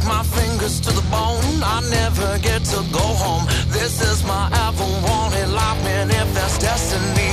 [0.00, 1.62] work my fingers to the bone.
[1.62, 3.46] I never get to go home.
[3.68, 6.10] This is my ever wanted life, man.
[6.10, 7.32] If that's destiny,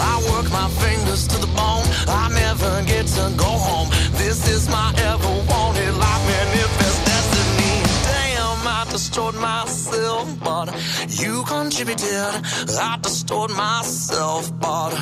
[0.00, 1.86] I work my fingers to the bone.
[2.08, 3.88] I never get to go home.
[4.12, 6.48] This is my ever wanted life, man.
[6.64, 10.66] If that's destiny, damn, I destroyed myself, but
[11.08, 12.32] you contributed.
[12.80, 14.92] I destroyed myself, but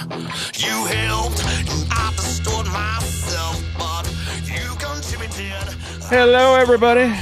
[0.55, 1.43] you helped.
[1.91, 3.16] I destroyed myself.
[6.09, 7.13] Hello, everybody.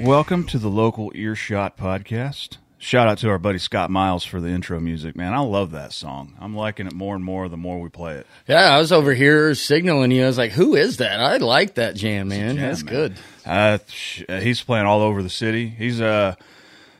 [0.00, 2.56] Welcome to the local Earshot podcast.
[2.78, 5.32] Shout out to our buddy Scott Miles for the intro music, man.
[5.32, 6.34] I love that song.
[6.40, 8.26] I'm liking it more and more the more we play it.
[8.48, 10.24] Yeah, I was over here signaling you.
[10.24, 12.56] I was like, "Who is that?" I like that jam, man.
[12.56, 12.92] jam, That's man.
[12.92, 13.14] good.
[13.46, 15.68] Uh, sh- uh, he's playing all over the city.
[15.68, 16.36] He's a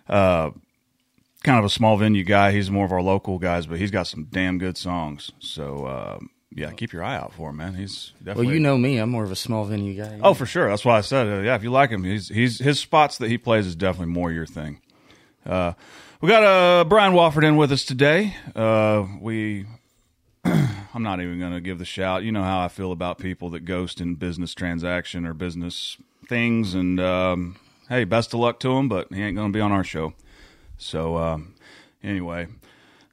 [0.08, 0.50] uh,
[1.42, 2.52] kind of a small venue guy.
[2.52, 5.32] He's more of our local guys, but he's got some damn good songs.
[5.40, 6.18] So uh,
[6.54, 7.74] yeah, keep your eye out for him, man.
[7.74, 8.46] He's definitely.
[8.46, 8.98] Well, you know me.
[8.98, 10.20] I'm more of a small venue guy.
[10.22, 10.68] Oh, for sure.
[10.68, 11.54] That's why I said, uh, yeah.
[11.54, 14.46] If you like him, he's he's his spots that he plays is definitely more your
[14.46, 14.80] thing.
[15.44, 15.72] Uh,
[16.20, 18.36] we got uh, Brian Wofford in with us today.
[18.54, 19.66] Uh, we,
[20.44, 22.22] I'm not even going to give the shout.
[22.22, 25.96] You know how I feel about people that ghost in business transaction or business
[26.28, 26.74] things.
[26.74, 27.56] And um,
[27.88, 30.12] hey, best of luck to him, but he ain't going to be on our show.
[30.78, 31.54] So um,
[32.04, 32.46] anyway,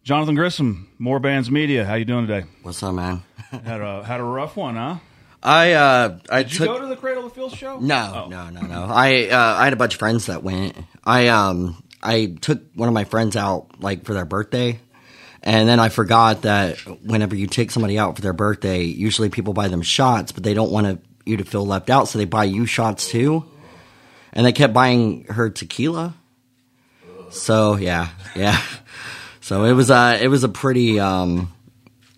[0.09, 1.85] Jonathan Grissom, More Bands Media.
[1.85, 2.47] How you doing today?
[2.63, 3.21] What's up, man?
[3.51, 4.95] Had a had a rough one, huh?
[5.43, 7.77] I uh, I Did you took go to the Cradle of Filth show?
[7.79, 8.87] no, no, no, no.
[8.89, 10.75] I uh, I had a bunch of friends that went.
[11.03, 14.79] I um I took one of my friends out like for their birthday,
[15.43, 19.53] and then I forgot that whenever you take somebody out for their birthday, usually people
[19.53, 22.25] buy them shots, but they don't want to, you to feel left out, so they
[22.25, 23.45] buy you shots too.
[24.33, 26.15] And they kept buying her tequila.
[27.29, 28.59] So yeah, yeah.
[29.49, 31.51] So it was uh it was a pretty um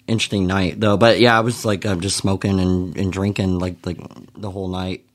[0.06, 0.98] interesting night though.
[0.98, 4.00] But yeah, I was like um, just smoking and, and drinking like like
[4.36, 5.06] the whole night.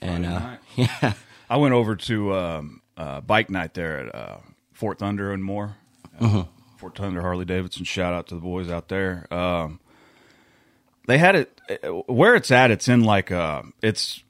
[0.00, 0.58] And uh, night.
[0.76, 1.12] yeah,
[1.50, 4.36] I went over to um, uh, bike night there at uh,
[4.72, 5.76] Fort Thunder and more.
[6.18, 6.44] Uh,
[6.78, 7.84] Fort Thunder Harley Davidson.
[7.84, 9.26] Shout out to the boys out there.
[9.30, 9.80] Um,
[11.06, 11.60] they had it
[12.06, 12.70] where it's at.
[12.70, 14.22] It's in like uh, it's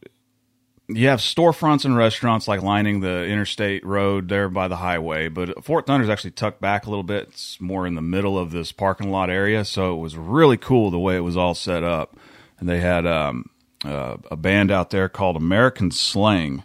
[0.89, 5.63] you have storefronts and restaurants like lining the interstate road there by the highway, but
[5.63, 7.29] Fort Thunder's actually tucked back a little bit.
[7.29, 10.91] It's more in the middle of this parking lot area, so it was really cool
[10.91, 12.17] the way it was all set up.
[12.59, 13.51] And they had um,
[13.85, 16.65] uh, a band out there called American Slang,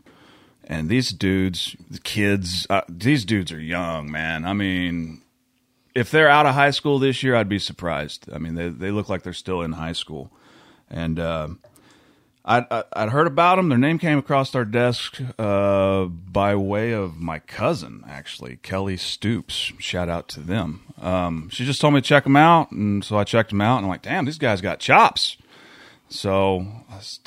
[0.63, 4.45] and these dudes, the kids, uh, these dudes are young, man.
[4.45, 5.21] I mean,
[5.93, 8.29] if they're out of high school this year, I'd be surprised.
[8.33, 10.31] I mean, they they look like they're still in high school,
[10.89, 11.19] and.
[11.19, 11.47] Uh,
[12.45, 13.69] I'd, I'd heard about them.
[13.69, 19.71] Their name came across our desk uh, by way of my cousin, actually, Kelly Stoops.
[19.79, 20.81] Shout out to them.
[21.01, 23.77] Um, she just told me to check them out, and so I checked them out,
[23.77, 25.37] and I'm like, damn, these guys got chops.
[26.09, 26.67] So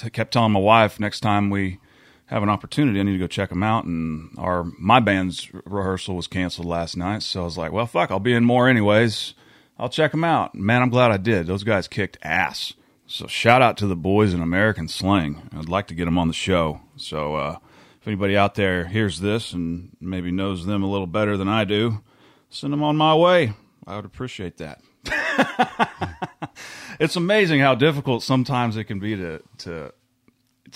[0.03, 1.79] I kept telling my wife next time we
[2.27, 3.85] have an opportunity, I need to go check them out.
[3.85, 8.11] And our my band's rehearsal was canceled last night, so I was like, well, fuck,
[8.11, 9.33] I'll be in Moore anyways.
[9.79, 10.55] I'll check them out.
[10.55, 11.47] Man, I'm glad I did.
[11.47, 12.75] Those guys kicked ass.
[13.09, 15.49] So shout out to the boys in American Slang.
[15.57, 16.81] I'd like to get them on the show.
[16.97, 17.59] So uh,
[18.01, 21.65] if anybody out there hears this and maybe knows them a little better than I
[21.65, 22.03] do,
[22.51, 23.53] send them on my way.
[23.87, 24.81] I would appreciate that.
[26.99, 29.93] it's amazing how difficult sometimes it can be to to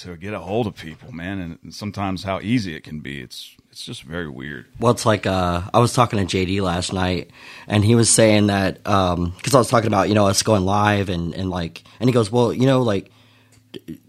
[0.03, 3.21] to get a hold of people, man, and sometimes how easy it can be.
[3.21, 4.67] It's it's just very weird.
[4.79, 7.31] well, it's like uh, I was talking to JD last night,
[7.67, 11.09] and he was saying that because I was talking about you know us going live
[11.09, 13.11] and and like, and he goes, well, you know, like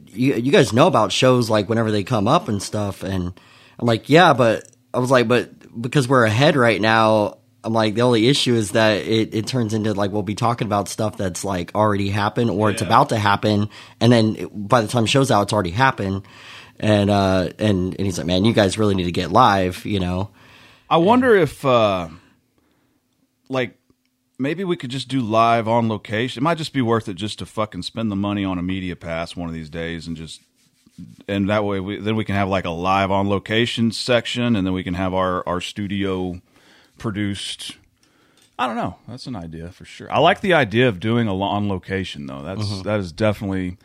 [0.08, 3.40] you you guys know about shows like whenever they come up and stuff, and
[3.78, 7.38] I'm like, yeah, but I was like, but because we're ahead right now.
[7.64, 10.66] I'm like the only issue is that it, it turns into like we'll be talking
[10.68, 14.82] about stuff that's like already happened or it's about to happen, and then it- by
[14.82, 16.24] the time show's out, it's already happened,
[16.80, 20.00] and uh and and he's like, man, you guys really need to get live, you
[20.00, 20.30] know.
[20.90, 22.10] I wonder if, uh,
[23.50, 23.78] like,
[24.40, 26.42] maybe we could just do live on location.
[26.42, 28.96] It might just be worth it just to fucking spend the money on a media
[28.96, 30.42] pass one of these days and just,
[31.28, 34.66] and that way we, then we can have like a live on location section and
[34.68, 36.42] then we can have our, our studio
[37.02, 37.78] produced.
[38.60, 38.98] I don't know.
[39.08, 40.12] That's an idea for sure.
[40.12, 42.44] I like the idea of doing a lo- on location though.
[42.44, 43.78] That's that is definitely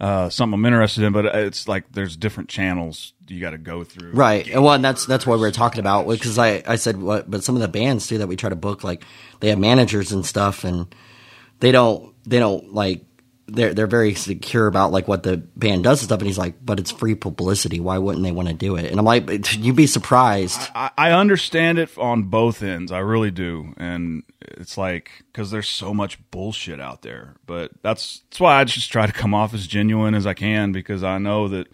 [0.00, 1.12] uh, something I'm interested in.
[1.12, 4.12] But it's like there's different channels you got to go through.
[4.12, 4.48] Right.
[4.48, 7.30] And well, and that's that's what we are talking about because I I said what,
[7.30, 9.04] but some of the bands too that we try to book like
[9.40, 10.92] they have managers and stuff, and
[11.60, 13.04] they don't they don't like
[13.46, 16.20] they're they're very secure about like what the band does and stuff.
[16.20, 17.80] And he's like, but it's free publicity.
[17.80, 18.90] Why wouldn't they want to do it?
[18.90, 20.60] And I'm like, you'd be surprised.
[20.74, 22.90] I, I understand it on both ends.
[22.92, 27.34] I really do, and it's like because there's so much bullshit out there.
[27.46, 30.72] But that's that's why I just try to come off as genuine as I can
[30.72, 31.68] because I know that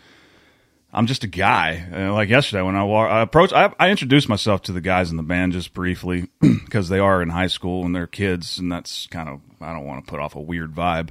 [0.92, 1.86] I'm just a guy.
[1.92, 5.10] Uh, like yesterday when I walk, I approach, I, I introduced myself to the guys
[5.10, 8.72] in the band just briefly because they are in high school and they're kids, and
[8.72, 11.10] that's kind of I don't want to put off a weird vibe.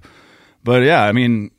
[0.63, 1.51] But yeah, I mean,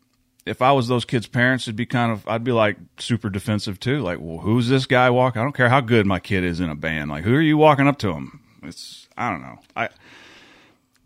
[0.47, 3.81] if I was those kids' parents, it'd be kind of I'd be like super defensive
[3.81, 4.01] too.
[4.01, 5.41] Like, well, who's this guy walking?
[5.41, 7.11] I don't care how good my kid is in a band.
[7.11, 8.41] Like, who are you walking up to him?
[8.63, 9.59] It's I don't know.
[9.77, 9.89] I.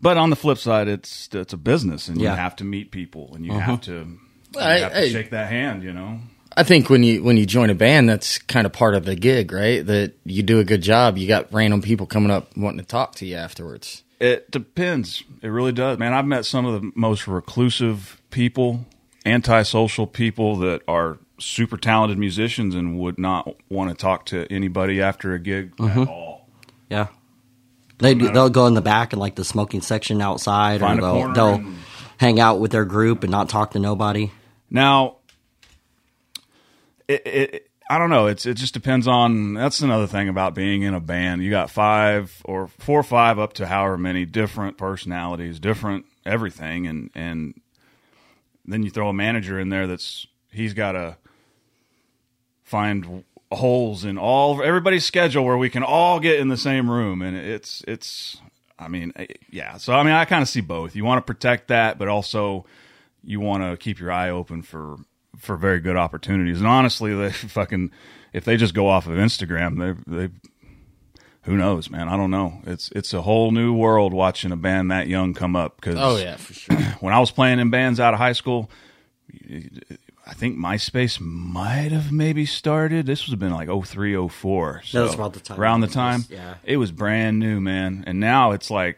[0.01, 2.31] But on the flip side, it's it's a business, and Yeah.
[2.31, 3.59] you have to meet people, and you uh-huh.
[3.61, 5.83] have to, you I- have to I- shake that hand.
[5.83, 6.19] You know.
[6.57, 9.15] I think when you when you join a band, that's kind of part of the
[9.15, 9.85] gig, right?
[9.85, 11.17] That you do a good job.
[11.17, 14.03] You got random people coming up wanting to talk to you afterwards.
[14.19, 15.23] It depends.
[15.41, 16.13] It really does, man.
[16.13, 18.85] I've met some of the most reclusive people,
[19.25, 25.01] antisocial people that are super talented musicians and would not want to talk to anybody
[25.01, 26.09] after a gig at mm-hmm.
[26.09, 26.47] all.
[26.89, 27.07] Yeah.
[27.97, 31.01] They do, they'll go in the back in like the smoking section outside, Find or
[31.01, 31.77] they'll, they'll and-
[32.17, 34.31] hang out with their group and not talk to nobody.
[34.69, 35.17] Now,
[37.07, 38.27] it, it, I don't know.
[38.27, 39.53] It's it just depends on.
[39.53, 41.43] That's another thing about being in a band.
[41.43, 46.87] You got five or four or five up to however many different personalities, different everything,
[46.87, 47.61] and and
[48.65, 51.17] then you throw a manager in there that's he's got to
[52.63, 57.21] find holes in all everybody's schedule where we can all get in the same room,
[57.21, 58.37] and it's it's.
[58.77, 59.77] I mean, eh, yeah.
[59.77, 60.95] So I mean, I kind of see both.
[60.95, 62.65] You want to protect that, but also
[63.23, 64.97] you want to keep your eye open for
[65.37, 66.59] for very good opportunities.
[66.59, 67.91] And honestly, they fucking
[68.33, 70.33] if they just go off of Instagram, they they
[71.43, 72.09] who knows, man?
[72.09, 72.59] I don't know.
[72.65, 75.79] It's it's a whole new world watching a band that young come up.
[75.81, 76.75] Cause Oh yeah, for sure.
[77.01, 78.69] when I was playing in bands out of high school,
[80.27, 83.05] I think MySpace might have maybe started.
[83.05, 84.81] This would have been like 03, 04.
[84.83, 86.25] So That was about the time Around the it was- time.
[86.29, 86.55] yeah.
[86.63, 88.03] It was brand new, man.
[88.07, 88.97] And now it's like,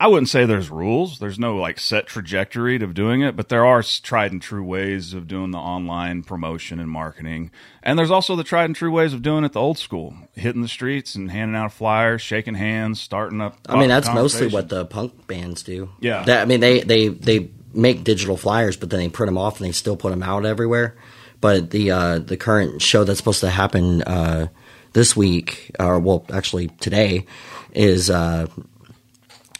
[0.00, 1.20] I wouldn't say there's rules.
[1.20, 5.14] There's no like set trajectory of doing it, but there are tried and true ways
[5.14, 7.52] of doing the online promotion and marketing.
[7.82, 10.62] And there's also the tried and true ways of doing it the old school, hitting
[10.62, 13.58] the streets and handing out flyers, shaking hands, starting up.
[13.68, 15.90] I mean, that's mostly what the punk bands do.
[16.00, 16.24] Yeah.
[16.24, 19.60] That, I mean, they, they, they make digital flyers, but then they print them off
[19.60, 20.96] and they still put them out everywhere.
[21.40, 24.48] But the uh, the current show that's supposed to happen uh,
[24.94, 27.26] this week, or well, actually today,
[27.72, 28.46] is uh,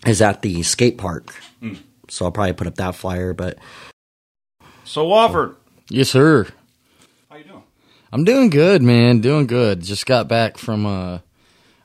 [0.07, 1.35] is at the skate park.
[1.61, 1.75] Hmm.
[2.09, 3.33] So I'll probably put up that flyer.
[3.33, 3.59] But
[4.85, 5.57] So Wofford,
[5.89, 6.47] yes, sir.
[7.31, 7.63] how you doing?
[8.13, 9.21] I'm doing good, man.
[9.21, 9.83] Doing good.
[9.83, 11.23] Just got back from a,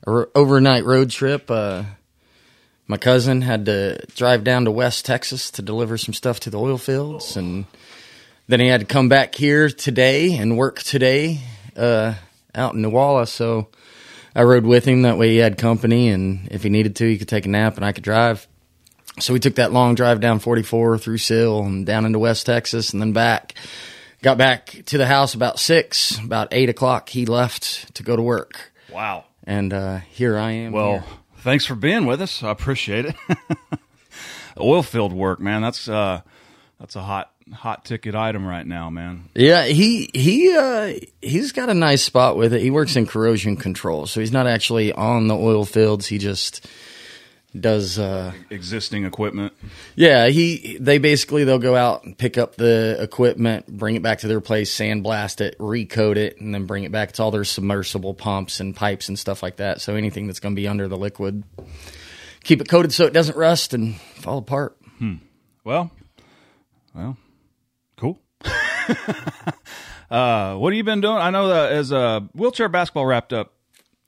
[0.05, 1.49] a overnight road trip.
[1.49, 1.83] Uh,
[2.87, 6.59] my cousin had to drive down to West Texas to deliver some stuff to the
[6.59, 7.65] oil fields, and
[8.47, 11.39] then he had to come back here today and work today
[11.77, 12.15] uh,
[12.55, 13.27] out in Newalla.
[13.27, 13.67] So
[14.35, 15.01] I rode with him.
[15.03, 17.75] That way, he had company, and if he needed to, he could take a nap,
[17.77, 18.47] and I could drive.
[19.19, 22.93] So we took that long drive down 44 through Sill and down into West Texas,
[22.93, 23.53] and then back.
[24.21, 26.17] Got back to the house about six.
[26.19, 29.23] About eight o'clock, he left to go to work, Wow.
[29.45, 30.73] and uh, here I am.
[30.73, 31.03] Well, here.
[31.37, 32.43] thanks for being with us.
[32.43, 33.15] I appreciate it.
[34.59, 35.61] Oil field work, man.
[35.61, 36.21] That's uh,
[36.79, 39.29] that's a hot hot ticket item right now, man.
[39.35, 42.61] yeah, he he uh, he's got a nice spot with it.
[42.61, 46.07] He works in corrosion control, so he's not actually on the oil fields.
[46.07, 46.67] He just
[47.59, 47.97] does.
[47.97, 49.53] Uh, Existing equipment.
[49.95, 54.19] yeah, he they basically they'll go out and pick up the equipment, bring it back
[54.19, 57.09] to their place, sandblast it, recoat it, and then bring it back.
[57.09, 59.81] It's all their submersible pumps and pipes and stuff like that.
[59.81, 61.43] So anything that's going to be under the liquid,
[62.43, 64.75] keep it coated so it doesn't rust and fall apart.
[65.63, 65.91] Well,
[66.93, 67.17] well, cool.
[70.11, 71.17] uh, what have you been doing?
[71.17, 73.53] I know that as uh, wheelchair basketball wrapped up.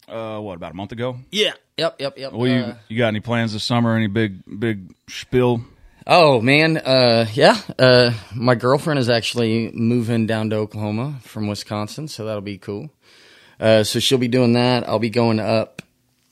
[0.08, 1.18] Uh, what about a month ago?
[1.32, 1.54] Yeah.
[1.78, 2.02] Yep.
[2.02, 2.18] Yep.
[2.18, 2.34] Yep.
[2.34, 3.96] Well, you Uh, you got any plans this summer?
[3.96, 5.62] Any big big spiel?
[6.08, 6.78] oh man.
[6.78, 7.58] Uh, yeah.
[7.80, 12.90] Uh, my girlfriend is actually moving down to Oklahoma from Wisconsin, so that'll be cool.
[13.60, 14.88] Uh, so she'll be doing that.
[14.90, 15.82] I'll be going up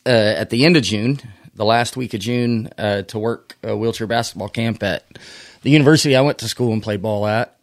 [0.06, 1.20] uh, at the end of June,
[1.54, 5.06] the last week of June, uh, to work a wheelchair basketball camp at
[5.62, 7.56] the university I went to school and played ball at.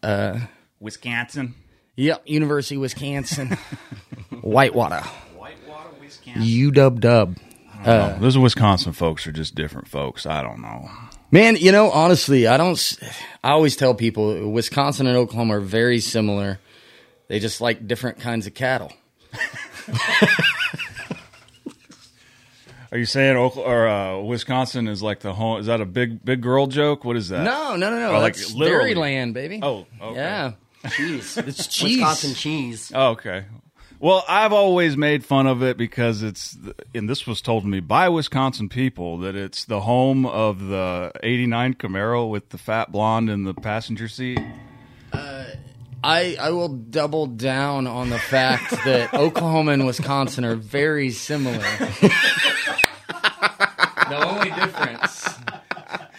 [0.87, 1.52] Wisconsin.
[1.97, 3.49] yep, University of Wisconsin,
[4.40, 5.00] Whitewater,
[5.37, 6.43] Whitewater, Wisconsin.
[6.43, 7.37] UW Dub.
[7.85, 10.26] Uh, Those Wisconsin folks are just different folks.
[10.26, 10.88] I don't know.
[11.33, 12.99] Man, you know, honestly, I don't.
[13.43, 16.61] I always tell people Wisconsin and Oklahoma are very similar.
[17.26, 18.93] They just like different kinds of cattle.
[22.93, 25.59] Are you saying Oklahoma, or uh, Wisconsin is like the home?
[25.59, 27.05] Is that a big big girl joke?
[27.05, 27.43] What is that?
[27.43, 28.19] No, no, no, no.
[28.21, 28.95] Like literally.
[28.95, 29.59] Dairyland, baby.
[29.61, 30.14] Oh, okay.
[30.14, 30.52] yeah.
[30.90, 31.99] Cheese, It's cheese.
[31.99, 32.93] Wisconsin cheese.
[32.95, 33.45] Oh, okay.
[33.99, 36.57] Well, I've always made fun of it because it's,
[36.95, 41.12] and this was told to me by Wisconsin people that it's the home of the
[41.23, 44.38] '89 Camaro with the fat blonde in the passenger seat.
[45.12, 45.47] Uh,
[46.05, 51.57] I, I will double down on the fact that Oklahoma and Wisconsin are very similar.
[51.59, 52.12] the
[54.11, 55.26] only difference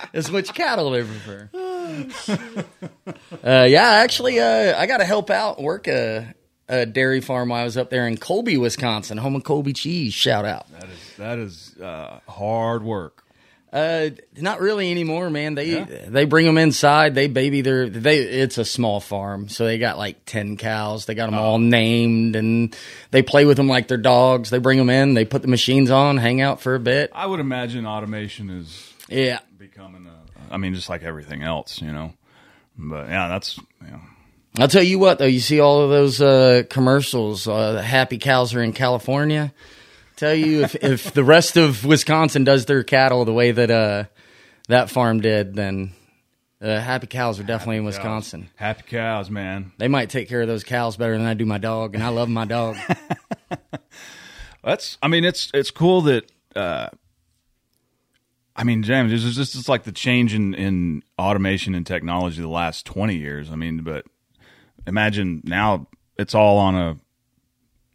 [0.14, 1.50] is which cattle they prefer.
[3.44, 6.34] uh, yeah, actually, uh, I got to help out work a,
[6.68, 10.14] a dairy farm while I was up there in Colby, Wisconsin, home of Colby cheese.
[10.14, 10.72] Shout out.
[10.72, 13.24] That is that is uh, hard work.
[13.72, 15.54] Uh, not really anymore, man.
[15.54, 17.16] They they bring them inside.
[17.16, 18.20] They baby their they.
[18.20, 21.06] It's a small farm, so they got like ten cows.
[21.06, 22.76] They got them all named, and
[23.12, 24.50] they play with them like they're dogs.
[24.50, 25.16] They bring them in.
[25.16, 27.12] They put the machines on, hang out for a bit.
[27.14, 30.54] I would imagine automation is Yeah, becoming a.
[30.54, 32.14] I mean, just like everything else, you know.
[32.78, 34.02] But yeah, that's you know,
[34.60, 35.26] I'll tell you what though.
[35.26, 37.48] You see all of those uh, commercials.
[37.48, 39.54] Uh, the happy cows are in California.
[40.16, 44.04] Tell you if if the rest of Wisconsin does their cattle the way that uh
[44.68, 45.94] that farm did, then
[46.62, 48.50] uh, happy cows are definitely in Wisconsin.
[48.56, 49.72] happy cows, man.
[49.78, 52.10] They might take care of those cows better than I do my dog, and I
[52.10, 52.76] love my dog.
[54.64, 54.98] That's.
[55.02, 56.30] I mean, it's it's cool that.
[56.56, 56.90] uh
[58.60, 62.42] I mean, James, this is just it's like the change in in automation and technology
[62.42, 63.52] the last twenty years.
[63.52, 64.06] I mean, but
[64.88, 65.88] imagine now
[66.18, 66.98] it's all on a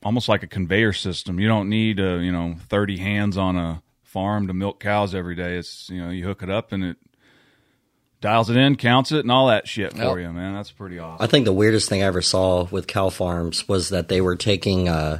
[0.04, 1.40] almost like a conveyor system.
[1.40, 5.34] You don't need a, you know thirty hands on a farm to milk cows every
[5.34, 5.56] day.
[5.56, 6.96] It's you know you hook it up and it
[8.20, 10.28] dials it in, counts it, and all that shit for Yep.
[10.28, 10.54] you, man.
[10.54, 11.24] That's pretty awesome.
[11.24, 14.36] I think the weirdest thing I ever saw with cow farms was that they were
[14.36, 15.18] taking, uh,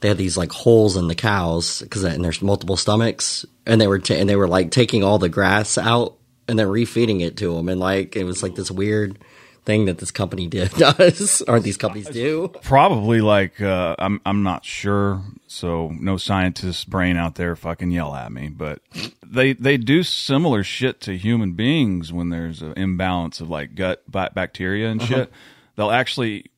[0.00, 3.86] they had these like holes in the cows because and there's multiple stomachs, and they
[3.86, 6.16] were ta- and they were like taking all the grass out
[6.48, 9.18] and then refeeding it to them, and like it was like this weird
[9.64, 12.48] thing that this company did does, or these companies do.
[12.62, 18.14] probably like uh, I'm I'm not sure, so no scientist brain out there fucking yell
[18.14, 18.80] at me, but
[19.24, 24.02] they they do similar shit to human beings when there's an imbalance of like gut
[24.10, 25.30] bacteria and shit.
[25.76, 26.49] They'll actually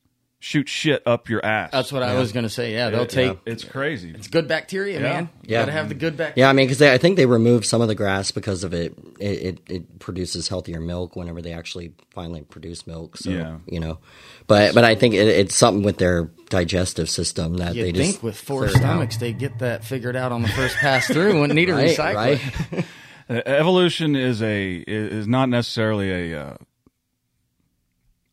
[0.43, 1.69] shoot shit up your ass.
[1.71, 2.73] That's what I was gonna say.
[2.73, 4.11] Yeah, they'll It- take It's crazy.
[4.13, 5.01] it's good bacteria, Yeah.
[5.01, 5.29] man.
[5.43, 5.61] You Yeah.
[5.61, 6.45] gotta have the good bacteria.
[6.45, 8.93] Yeah, I mean, because I think they removed some of the grass because of it.
[9.21, 9.59] It, it.
[9.69, 13.15] it produces healthier milk whenever they actually finally produce milk.
[13.15, 13.57] So Yeah.
[13.67, 13.99] you know,
[14.47, 17.77] but but I think it, it's something with their digestive system that they just.
[17.87, 18.79] You they think just with four cleared out.
[18.81, 21.39] stomachs they get that figured out on the first pass through?
[21.39, 21.89] Wouldn't need a right?
[21.97, 22.15] recycler.
[22.73, 22.85] Right?
[23.29, 26.57] Uh, Evolution is a is not necessarily a uh,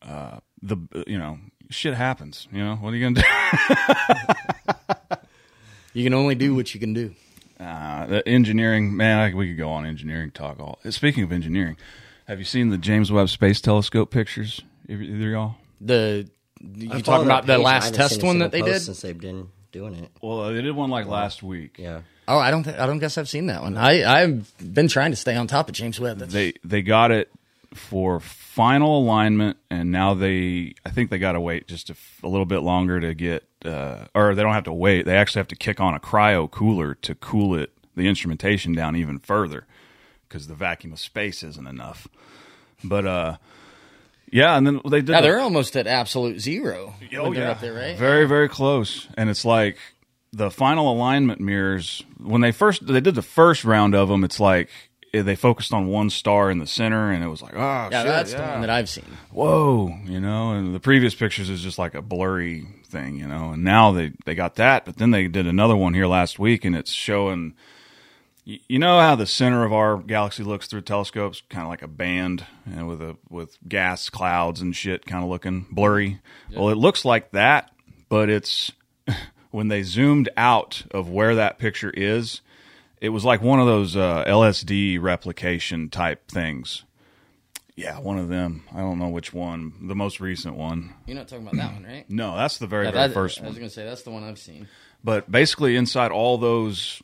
[0.01, 0.75] uh, the
[1.07, 1.37] you know
[1.71, 2.47] shit happens.
[2.51, 5.15] You know what are you gonna do?
[5.93, 7.13] You can only do what you can do.
[7.59, 10.59] Uh, the engineering, man, I, we could go on engineering talk.
[10.59, 11.77] All speaking of engineering,
[12.27, 14.61] have you seen the James Webb Space Telescope pictures?
[14.87, 15.55] Either either of y'all?
[15.79, 16.29] The
[16.77, 18.79] you I talking about that the last test one that they did?
[18.79, 20.11] since they've been doing it.
[20.21, 21.75] Well, they did one like last week.
[21.77, 22.63] Yeah, Oh, I don't.
[22.63, 23.77] Th- I don't guess I've seen that one.
[23.77, 26.19] I I've been trying to stay on top of James Webb.
[26.19, 27.29] That's, They they got it
[27.73, 32.19] for final alignment, and now they I think they got to wait just a, f-
[32.23, 35.05] a little bit longer to get, uh, or they don't have to wait.
[35.05, 38.95] They actually have to kick on a cryo cooler to cool it the instrumentation down
[38.95, 39.65] even further
[40.27, 42.07] because the vacuum of space isn't enough.
[42.83, 43.37] But uh,
[44.31, 45.07] yeah, and then they did.
[45.15, 46.93] the- they're almost at absolute zero.
[47.17, 47.51] Oh, yeah.
[47.51, 47.97] up there, right?
[47.97, 49.07] Very, very close.
[49.17, 49.77] And it's like
[50.33, 52.03] the final alignment mirrors.
[52.17, 54.69] When they first they did the first round of them, it's like
[55.13, 58.07] they focused on one star in the center, and it was like, oh, yeah, shit,
[58.07, 59.05] that's the one that I've seen.
[59.31, 60.53] whoa, you know.
[60.53, 63.51] And the previous pictures is just like a blurry thing, you know.
[63.51, 66.65] And now they they got that, but then they did another one here last week,
[66.65, 67.53] and it's showing.
[68.43, 71.87] You know how the center of our galaxy looks through telescopes, kind of like a
[71.87, 76.21] band, and with a with gas clouds and shit, kind of looking blurry.
[76.51, 77.71] Well, it looks like that,
[78.09, 78.71] but it's
[79.51, 82.41] when they zoomed out of where that picture is,
[83.01, 86.83] it was like one of those uh, LSD replication type things.
[87.75, 88.63] Yeah, one of them.
[88.73, 89.73] I don't know which one.
[89.87, 90.93] The most recent one.
[91.07, 92.07] You're not talking about that one, right?
[92.09, 94.11] No, that's the very, Yeah, very that- first I was going to say that's the
[94.11, 94.67] one I've seen.
[95.03, 97.01] But basically, inside all those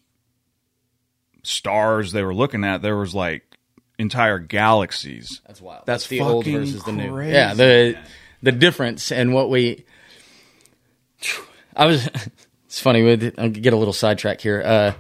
[1.44, 3.44] stars they were looking at, there was like
[3.98, 5.42] entire galaxies.
[5.48, 5.84] That's wild.
[5.88, 7.12] That's That's, the old fucking versus the new.
[7.12, 7.98] crazy, Yeah, the
[8.44, 9.86] the difference and what we.
[11.76, 12.08] I was.
[12.68, 13.02] It's funny.
[13.02, 14.62] we I'll get a little sidetrack here.
[14.64, 14.94] Uh,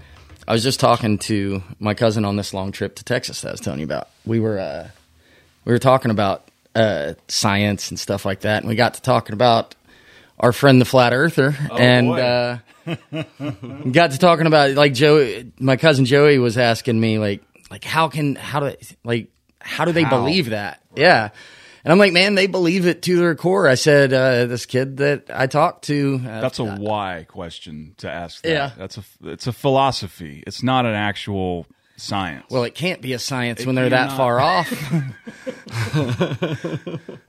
[0.48, 3.51] I was just talking to my cousin on this long trip to Texas that I
[3.51, 4.08] was telling you about.
[4.25, 4.89] We were uh,
[5.66, 9.34] we were talking about uh, science and stuff like that, and we got to talking
[9.34, 9.75] about
[10.39, 12.58] our friend the flat earther, and uh,
[13.92, 18.08] got to talking about like Joey, my cousin Joey was asking me like like how
[18.08, 19.27] can how do like
[19.60, 20.18] how do they How?
[20.18, 20.82] believe that?
[20.96, 21.30] Yeah.
[21.88, 23.65] And I'm like, man, they believe it to their core.
[23.65, 28.12] I said, uh, this kid that I talked to, uh, That's a why question to
[28.12, 28.44] ask.
[28.44, 28.50] That.
[28.50, 28.72] Yeah.
[28.77, 30.44] that's a it's a philosophy.
[30.46, 31.65] It's not an actual
[31.96, 32.44] science.
[32.50, 34.17] well, it can't be a science It when they're that cannot.
[34.17, 34.70] far off.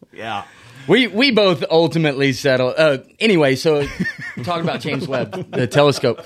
[0.13, 0.43] yeah,
[0.89, 2.75] we we both ultimately settled.
[2.77, 3.87] Uh, anyway, so
[4.43, 6.21] talking about James Webb, the telescope.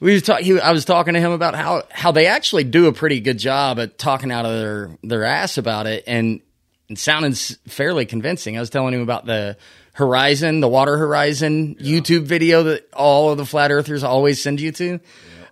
[0.00, 2.86] We was talk, he, I was talking to him about how how they actually do
[2.86, 6.40] a pretty good job at talking out of their their ass about it and,
[6.90, 8.56] and sounding fairly convincing.
[8.56, 9.56] I was telling him about the
[9.92, 14.72] Horizon, the Water Horizon YouTube video that all of the flat earthers always send you
[14.72, 14.98] to.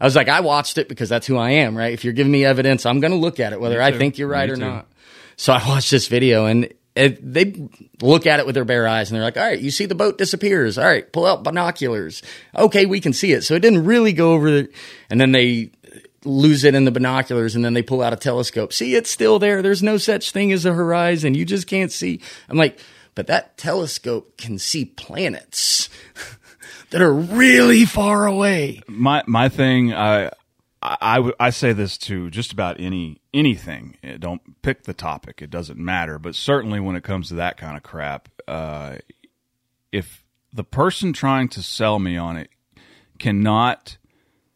[0.00, 1.92] I was like, I watched it because that's who I am, right?
[1.92, 4.28] If you're giving me evidence, I'm going to look at it, whether I think you're
[4.28, 4.62] right Me or too.
[4.62, 4.88] not.
[5.36, 7.68] So I watched this video and it, they
[8.02, 9.94] look at it with their bare eyes and they're like, all right, you see the
[9.94, 10.76] boat disappears.
[10.76, 12.22] All right, pull out binoculars.
[12.56, 13.42] Okay, we can see it.
[13.42, 14.68] So it didn't really go over the,
[15.08, 15.70] and then they
[16.24, 18.72] lose it in the binoculars and then they pull out a telescope.
[18.72, 19.62] See, it's still there.
[19.62, 21.34] There's no such thing as a horizon.
[21.34, 22.20] You just can't see.
[22.48, 22.78] I'm like,
[23.14, 25.88] but that telescope can see planets
[26.90, 28.82] that are really far away.
[28.88, 29.92] my my thing
[30.80, 33.96] I I say this to just about any anything.
[34.02, 36.18] Eh, Don't pick the topic; it doesn't matter.
[36.20, 38.98] But certainly, when it comes to that kind of crap, uh,
[39.90, 42.50] if the person trying to sell me on it
[43.18, 43.96] cannot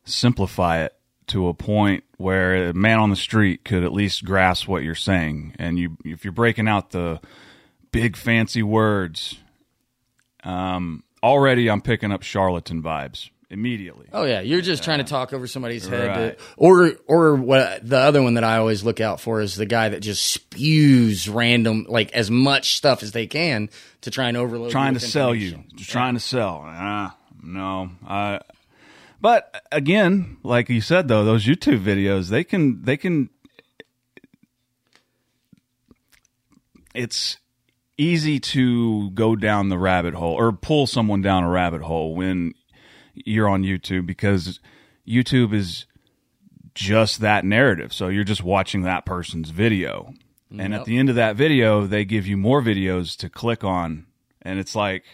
[0.05, 0.95] simplify it
[1.29, 4.95] to a point where a man on the street could at least grasp what you're
[4.95, 7.21] saying, and you if you're breaking out the
[7.93, 9.39] big fancy words,
[10.45, 14.07] um, already I'm picking up charlatan vibes immediately.
[14.13, 16.39] Oh yeah, you're just trying to talk over somebody's head, Right.
[16.39, 17.87] to- or or what?
[17.89, 21.29] The other one that I always look out for is the guy that just spews
[21.29, 23.69] random, like as much stuff as they can
[24.03, 24.69] to try and overload.
[24.69, 26.63] you trying to sell you, just trying to sell.
[26.65, 28.41] Ah, no, I.
[29.23, 33.31] But again, like you said though, those YouTube videos they can they can.
[36.93, 37.39] It's
[37.97, 42.55] easy to go down the rabbit hole or pull someone down a rabbit hole when
[43.15, 44.59] you're on YouTube because
[45.07, 45.87] YouTube is
[46.75, 47.93] just that narrative.
[47.93, 50.15] So you're just watching that person's video.
[50.51, 54.07] And at the end of that video, they give you more videos to click on.
[54.43, 55.05] And it's like,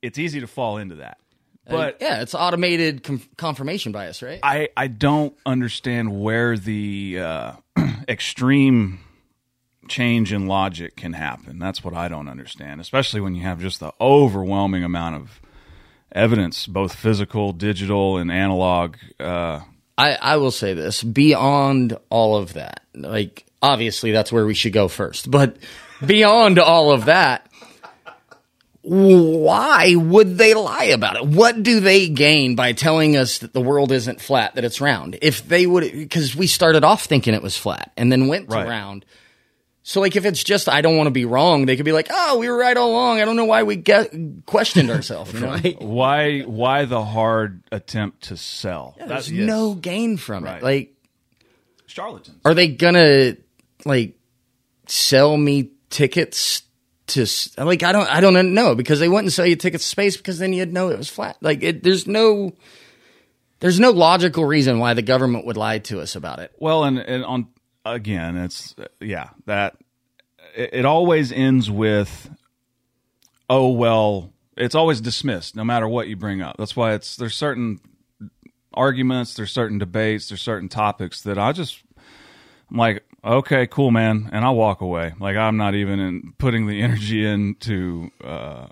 [0.00, 1.18] it's easy to fall into that.
[1.70, 4.40] But yeah, it's automated com- confirmation bias, right?
[4.42, 7.52] I, I don't understand where the uh,
[8.08, 9.00] extreme
[9.88, 11.58] change in logic can happen.
[11.58, 15.40] That's what I don't understand, especially when you have just the overwhelming amount of
[16.12, 18.96] evidence, both physical, digital, and analog.
[19.18, 19.60] Uh,
[19.98, 24.72] I, I will say this beyond all of that, like obviously that's where we should
[24.72, 25.56] go first, but
[26.04, 27.49] beyond all of that,
[28.82, 31.26] why would they lie about it?
[31.26, 35.18] What do they gain by telling us that the world isn't flat, that it's round?
[35.20, 38.56] If they would, because we started off thinking it was flat and then went to
[38.56, 39.04] round.
[39.82, 42.08] So like if it's just I don't want to be wrong, they could be like,
[42.10, 43.20] "Oh, we were right all along.
[43.20, 44.12] I don't know why we get
[44.46, 45.48] questioned ourselves." You know?
[45.48, 45.80] Right?
[45.80, 48.94] why why the hard attempt to sell?
[48.98, 49.46] There's That's- yes.
[49.46, 50.58] no gain from Right.
[50.58, 50.62] it.
[50.62, 50.94] Like
[51.86, 52.38] charlatans.
[52.44, 53.36] are they gonna
[53.84, 54.16] like
[54.86, 56.62] sell me tickets
[57.10, 57.26] to
[57.58, 60.38] like I don't I don't know because they wouldn't sell you tickets to space because
[60.38, 61.36] then you'd know it was flat.
[61.40, 62.52] Like it, there's no
[63.60, 66.52] there's no logical reason why the government would lie to us about it.
[66.58, 67.48] Well, and, and on
[67.84, 69.76] again, it's yeah that
[70.54, 72.30] it, it always ends with
[73.48, 76.56] oh well, it's always dismissed no matter what you bring up.
[76.58, 77.80] That's why it's there's certain
[78.72, 81.82] arguments, there's certain debates, there's certain topics that I just
[82.70, 85.12] I'm like okay, cool, man, and I'll walk away.
[85.20, 88.10] Like I'm not even in putting the energy into.
[88.22, 88.66] uh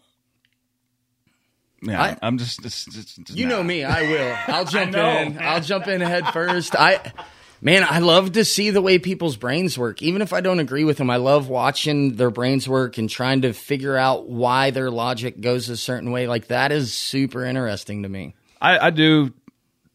[1.81, 3.57] yeah, I- I'm just, just, just- just- You nah.
[3.57, 4.37] know me, I will.
[4.57, 5.09] I'll jump know.
[5.19, 5.39] in.
[5.39, 6.75] I'll jump in head first.
[6.77, 7.13] I
[7.61, 10.03] man, I love to see the way people's brains work.
[10.03, 13.43] Even if I don't agree with them, I love watching their brains work and trying
[13.43, 16.27] to figure out why their logic goes a certain way.
[16.27, 18.35] Like that is super interesting to me.
[18.61, 19.33] I, I do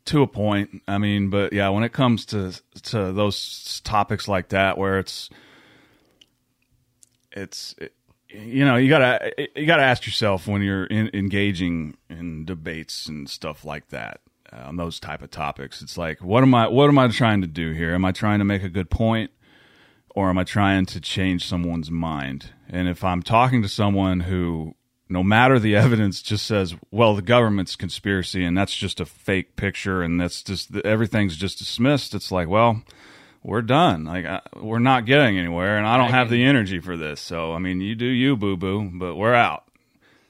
[0.05, 0.81] to a point.
[0.87, 5.29] I mean, but yeah, when it comes to to those topics like that, where it's
[7.31, 7.93] it's it,
[8.29, 13.29] you know you gotta you gotta ask yourself when you're in, engaging in debates and
[13.29, 15.81] stuff like that uh, on those type of topics.
[15.81, 17.93] It's like what am I what am I trying to do here?
[17.93, 19.31] Am I trying to make a good point?
[20.15, 22.51] Or am I trying to change someone's mind?
[22.69, 24.75] And if I'm talking to someone who
[25.13, 29.55] no matter the evidence just says well the government's conspiracy and that's just a fake
[29.55, 32.13] picture and that's just everything's just dismissed.
[32.15, 32.81] It's like well
[33.43, 34.05] we're done.
[34.05, 37.21] Like I, we're not getting anywhere and i don't have the energy for this.
[37.21, 39.63] So i mean you do you boo boo but we're out.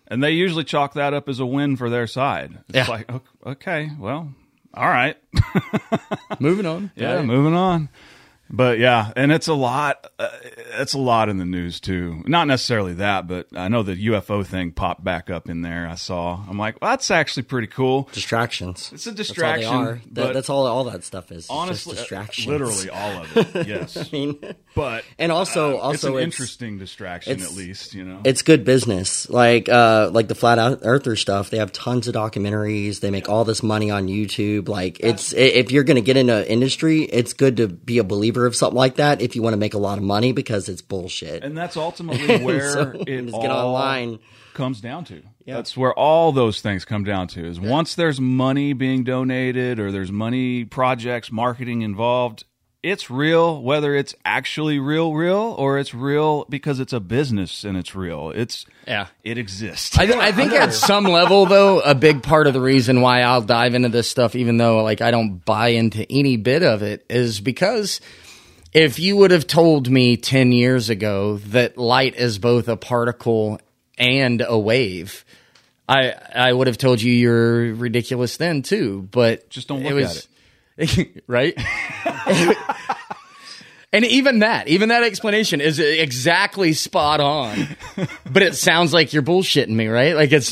[0.08, 2.60] And they usually chalk that up as a win for their side.
[2.70, 2.88] It's Yeah.
[2.88, 3.10] like
[3.46, 4.34] okay well
[4.76, 5.16] all right.
[6.40, 6.92] Moving on.
[6.96, 7.90] yeah moving on
[8.50, 10.12] But yeah, and it's a lot.
[10.20, 10.30] Uh,
[10.80, 12.22] it's a lot in the news too.
[12.28, 15.88] Not necessarily that, but I know the UFO thing popped back up in there.
[15.88, 16.44] I saw.
[16.48, 18.10] I'm like, well, that's actually pretty cool.
[18.12, 18.92] Distractions.
[18.94, 20.02] It's a That's distraction, all they are.
[20.12, 20.68] That- that's all.
[20.68, 21.48] All that stuff is.
[21.50, 22.48] Honestly, just distractions.
[22.48, 23.68] literally all of it.
[23.74, 24.38] Yes, I mean,
[24.76, 27.96] but and also, uh, also, it's an it's- interesting distraction at least.
[27.96, 29.28] You know, it's good business.
[29.30, 33.00] Like uh like the flat Earth- earther stuff, they have tons of documentaries.
[33.00, 34.68] They make all this money on YouTube.
[34.68, 38.33] Like it's if you're going to get into industry, it's good to be a believer
[38.38, 40.82] of something like that if you want to make a lot of money because it's
[40.82, 41.44] bullshit.
[41.44, 44.20] and that's ultimately where So, it all get online.
[44.54, 45.22] comes down to.
[45.46, 45.56] Yeah.
[45.56, 47.46] That's where all those things come down to.
[47.46, 52.46] Is once there's money being donated or there's money projects marketing involved,
[52.82, 57.78] it's real whether it's actually real real or it's real because it's a business and
[57.78, 58.32] it's real.
[58.36, 59.08] It's Yeah.
[59.24, 59.98] it exists.
[59.98, 63.22] I, th- I think at some level, though, a big part of the reason why
[63.22, 66.82] I'll dive into this stuff, even though like I don't buy into any bit of
[66.84, 68.02] it, is because
[68.74, 73.60] if you would have told me ten years ago that light is both a particle
[73.98, 75.26] and a wave,
[75.88, 79.08] I I would have told you you're ridiculous then too.
[79.12, 80.28] But Just don't it look was,
[80.78, 81.58] it, right?
[83.94, 87.68] And even that, even that explanation is exactly spot on.
[88.30, 90.16] but it sounds like you're bullshitting me, right?
[90.16, 90.52] Like it's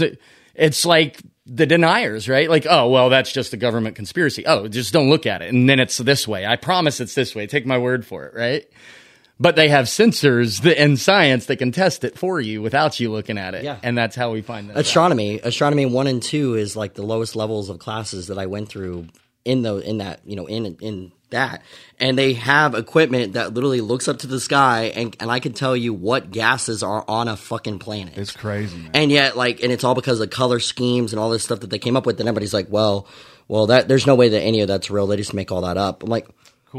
[0.54, 1.20] it's like
[1.54, 2.50] the deniers, right?
[2.50, 4.46] Like, oh, well, that's just a government conspiracy.
[4.46, 5.54] Oh, just don't look at it.
[5.54, 6.46] And then it's this way.
[6.46, 7.46] I promise it's this way.
[7.46, 8.66] Take my word for it, right?
[9.38, 13.12] But they have sensors that, in science that can test it for you without you
[13.12, 13.64] looking at it.
[13.64, 13.80] Yeah.
[13.84, 14.78] And that's how we find that.
[14.78, 14.80] out.
[14.80, 18.70] astronomy astronomy 1 and 2 is like the lowest levels of classes that I went
[18.70, 19.08] through
[19.44, 21.64] in the in that, you know, in in that.
[22.00, 25.54] And they have equipment that literally looks up to the sky and and I can
[25.54, 28.18] tell you what gases are on a fucking planet.
[28.18, 28.78] it's crazy.
[28.78, 28.92] Man.
[28.94, 31.70] and yet like and it's all because of color schemes and all this stuff that
[31.70, 33.08] they came up with and everybody's like well
[33.48, 35.78] well that there's no way that any of that's real they just make all that
[35.78, 36.28] up i'm like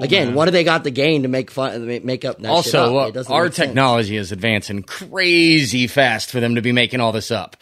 [0.00, 0.34] again man.
[0.34, 2.96] what do they got the gain to make fun make- make up that shit Also,
[2.96, 3.08] up?
[3.08, 3.66] uh, doesn't our make sense.
[3.68, 7.56] technology is advancing crazy fast for them to be making all this up.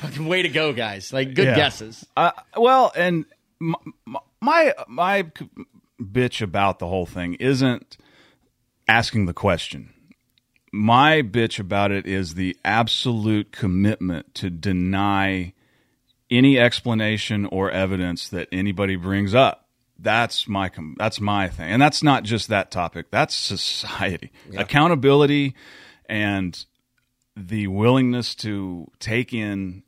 [0.00, 1.12] Fucking Way to go, guys!
[1.12, 1.56] Like good Yeah.
[1.56, 2.04] guesses.
[2.16, 3.26] Uh, well, and
[3.60, 3.74] m-
[4.06, 5.48] m- my my c-
[6.00, 7.96] bitch about the whole thing isn't
[8.88, 9.92] asking the question.
[10.72, 15.54] My bitch about it is the absolute commitment to deny
[16.30, 19.68] any explanation or evidence that anybody brings up.
[19.98, 23.12] That's my com- that's my thing, and that's not just that topic.
[23.12, 25.54] That's society accountability
[26.06, 26.64] and
[27.36, 29.84] the willingness to take in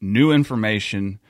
[0.00, 1.20] new information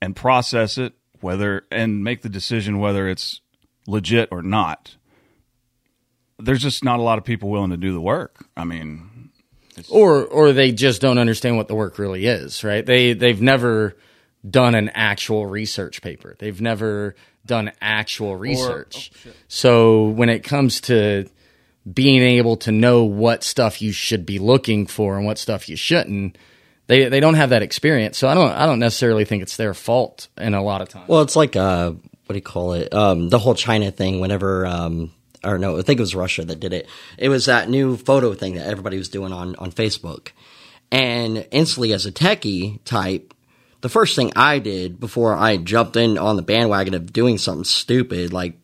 [0.00, 3.40] and process it whether and make the decision whether it's
[3.86, 4.96] legit or not
[6.38, 9.24] there's just not a lot of people willing to do the work i mean
[9.88, 12.84] or or they just don't understand what the work really is, right?
[12.84, 13.96] They they've never
[14.48, 16.36] done an actual research paper.
[16.38, 17.14] They've never
[17.46, 19.10] done actual oh, research.
[19.48, 21.28] so when it comes to
[21.92, 25.76] being able to know what stuff you should be looking for and what stuff you
[25.76, 26.38] shouldn't,
[26.86, 28.18] they they don't have that experience.
[28.18, 31.08] So I don't I don't necessarily think it's their fault in a lot of times.
[31.08, 34.66] well it's like uh what do you call it um the whole china thing whenever
[34.66, 35.10] um
[35.44, 38.32] or no i think it was russia that did it it was that new photo
[38.32, 40.28] thing that everybody was doing on on facebook
[40.90, 43.34] and instantly as a techie type
[43.82, 47.64] the first thing i did before i jumped in on the bandwagon of doing something
[47.64, 48.58] stupid like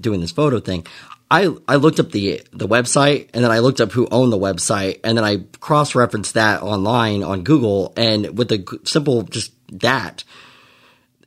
[0.00, 0.86] doing this photo thing
[1.30, 4.38] I, I looked up the the website and then I looked up who owned the
[4.38, 9.52] website and then I cross referenced that online on Google and with the simple just
[9.80, 10.24] that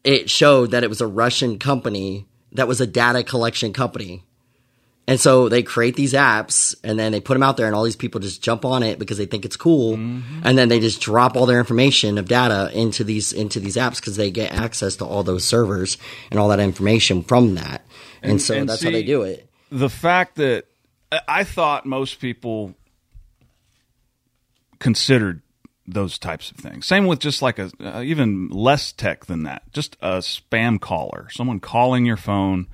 [0.04, 4.24] it showed that it was a Russian company that was a data collection company.
[5.06, 7.84] And so they create these apps and then they put them out there and all
[7.84, 9.98] these people just jump on it because they think it's cool.
[9.98, 10.42] Mm-hmm.
[10.46, 13.98] And then they just drop all their information of data into these, into these apps
[13.98, 15.98] because they get access to all those servers
[16.32, 17.86] and all that information from that.
[18.22, 19.50] And, so and that's how they do it.
[19.74, 20.66] The fact that
[21.28, 22.76] I- thought most people
[24.80, 25.42] considered
[25.88, 26.86] those types of things.
[26.86, 31.28] Same with just like a uh, even less tech than that, just a spam caller,
[31.32, 32.68] someone calling your phone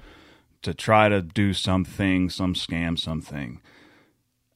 [0.62, 3.62] to try to do something, some scam, something.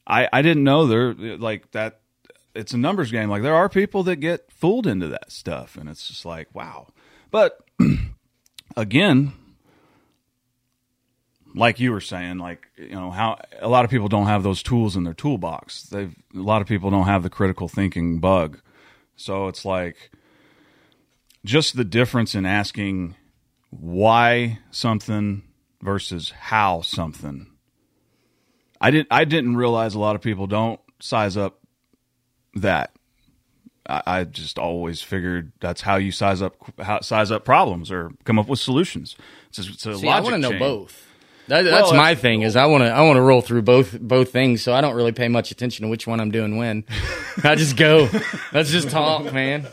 [0.06, 2.02] I I didn't know there like that.
[2.54, 3.30] It's a numbers game.
[3.30, 6.88] Like there are people that get fooled into that stuff, and it's just like wow.
[7.32, 7.58] But
[8.78, 9.34] again,
[11.56, 14.64] like you were saying, like you know how a lot of people don't have those
[14.64, 15.84] tools in their toolbox.
[15.84, 18.60] They've a lot of people don't have the critical thinking bug.
[19.16, 20.12] So it's like
[21.46, 23.16] just the difference in asking
[23.70, 25.44] why something
[25.82, 27.48] versus how something.
[28.82, 31.60] I didn't I didn't realize a lot of people don't size up
[32.56, 32.92] that.
[33.88, 38.12] I, I just always figured that's how you size up how, size up problems or
[38.24, 39.16] come up with solutions.
[39.50, 41.08] It's, a- it's a See, I want to know both.
[41.48, 44.00] That, that's Well, my thing is I want to I want to roll through both
[44.00, 46.86] both things, so I don't really pay much attention to which one I'm doing when.
[47.44, 48.10] I just go.
[48.54, 49.68] Let's just talk, man.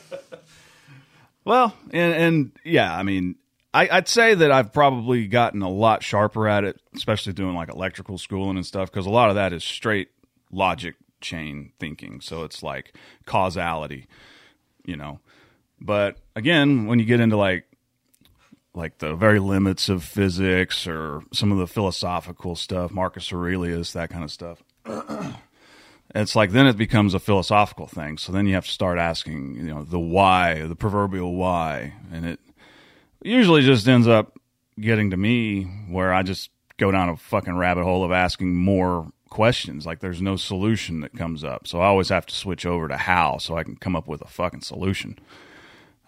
[1.45, 3.37] Well, and and yeah, I mean,
[3.73, 7.69] I, I'd say that I've probably gotten a lot sharper at it, especially doing like
[7.69, 10.09] electrical schooling and stuff, because a lot of that is straight
[10.51, 12.21] logic chain thinking.
[12.21, 14.09] So it's like causality,
[14.85, 15.21] you know.
[15.81, 17.65] But again, when you get into like
[18.75, 24.11] like the very limits of physics or some of the philosophical stuff, Marcus Aurelius, that
[24.11, 24.63] kind of stuff.
[26.15, 28.19] it's like then it becomes a philosophical thing.
[28.19, 32.25] So then you have to start asking, you know, the why, the proverbial why, and
[32.25, 32.41] it
[33.23, 34.39] usually just ends up
[34.81, 39.13] getting to me where I just go down a fucking rabbit hole of asking more
[39.29, 39.87] questions.
[39.87, 41.67] Like there's no solution that comes up.
[41.67, 44.23] So I always have to switch over to how so I can come up with
[44.23, 45.19] a fucking solution.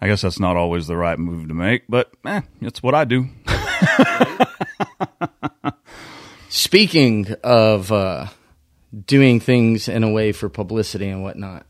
[0.03, 3.05] I guess that's not always the right move to make, but eh, it's what I
[3.05, 3.29] do.
[6.49, 8.27] Speaking of uh,
[9.07, 11.65] doing things in a way for publicity and whatnot,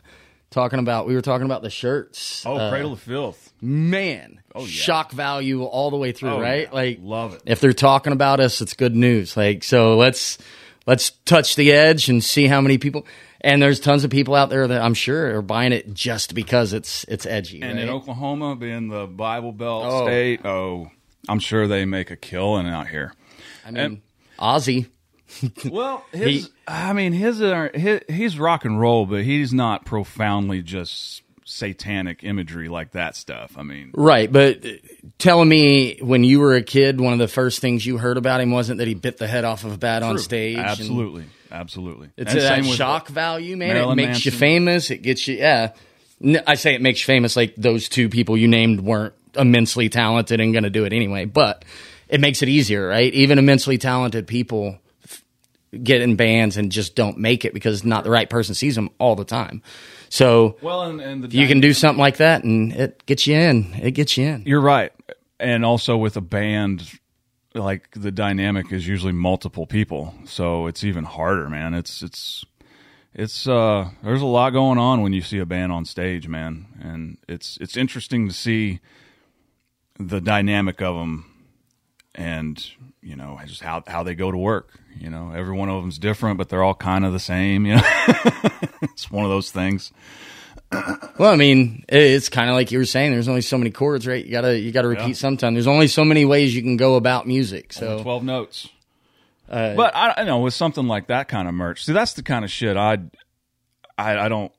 [0.49, 2.43] talking about we were talking about the shirts.
[2.43, 3.53] Oh, Uh, Cradle of Filth.
[3.61, 4.65] man, yeah.
[4.65, 6.63] shock value all the way through, Oh, right?
[6.69, 6.73] yeah.
[6.73, 7.43] Like, Love it.
[7.45, 9.37] If they're talking about us, it's good news.
[9.37, 10.39] Like, so let's
[10.87, 13.05] let's touch the edge and see how many people.
[13.43, 16.71] And there's tons of people out there that I'm sure are buying it just because
[16.71, 17.61] it's it's edgy.
[17.61, 17.89] And in?
[17.89, 20.05] Oklahoma, being the Bible Belt Oh.
[20.05, 20.89] state, oh,
[21.27, 23.13] I'm sure they make a killing out here.
[23.65, 24.01] I mean,
[24.39, 24.87] Ozzy.
[25.69, 29.83] Well, his, He- I mean, his, uh, his he's rock and roll, but he's not
[29.83, 33.53] profoundly just satanic imagery like that stuff.
[33.57, 34.69] I mean, Right, but uh,
[35.17, 38.41] telling me when you were a kid, one of the first things you heard about
[38.41, 40.57] him wasn't that he bit the head off of a bat on stage.
[40.57, 42.09] and absolutely, absolutely.
[42.17, 43.73] It's And that shock value, man.
[43.73, 44.91] Marilyn it makes you famous.
[44.91, 45.71] It gets you, yeah.
[46.47, 50.39] I say it makes you famous like those two people you named weren't immensely talented
[50.39, 51.65] and going to do it anyway, but
[52.07, 53.13] it makes it easier, right?
[53.13, 55.23] Even immensely talented people f-
[55.81, 58.89] get in bands and just don't make it because not the right person sees them
[58.99, 59.61] all the time.
[60.09, 63.25] So Well, and, and the if you can do something like that and it gets
[63.25, 64.43] you in, it gets you in.
[64.45, 64.91] You're right,
[65.39, 66.87] and also with a band,
[67.55, 71.73] like the dynamic is usually multiple people, so it's even harder, man.
[71.73, 72.45] It's it's
[73.13, 76.65] it's uh there's a lot going on when you see a band on stage, man,
[76.81, 78.79] and it's it's interesting to see
[79.99, 81.25] the dynamic of them,
[82.15, 82.65] and
[83.01, 84.79] you know just how how they go to work.
[84.97, 87.65] You know, every one of them's different, but they're all kind of the same.
[87.65, 87.83] You know,
[88.81, 89.91] it's one of those things.
[91.17, 93.11] Well, I mean, it's kind of like you were saying.
[93.11, 94.23] There's only so many chords, right?
[94.23, 95.13] You gotta you gotta repeat Yeah.
[95.13, 95.53] sometime.
[95.53, 97.71] There's only so many ways you can go about music.
[97.73, 98.67] So Twelve notes.
[99.49, 102.23] uh, But I, I know with something like that kind of merch, see, that's the
[102.23, 103.11] kind of shit I'd,
[103.97, 104.51] I, I don't,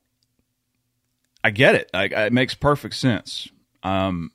[1.42, 1.90] I get it.
[1.92, 3.48] I, it makes perfect sense.
[3.83, 4.31] Um,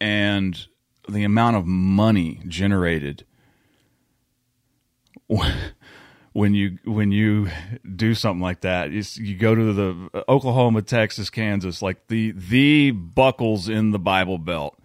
[0.00, 0.66] and
[1.08, 3.24] the amount of money generated
[6.36, 7.48] when you when you
[7.94, 12.90] do something like that, you, you go to the Oklahoma, Texas, Kansas, like the the
[12.90, 14.76] buckles in the Bible Belt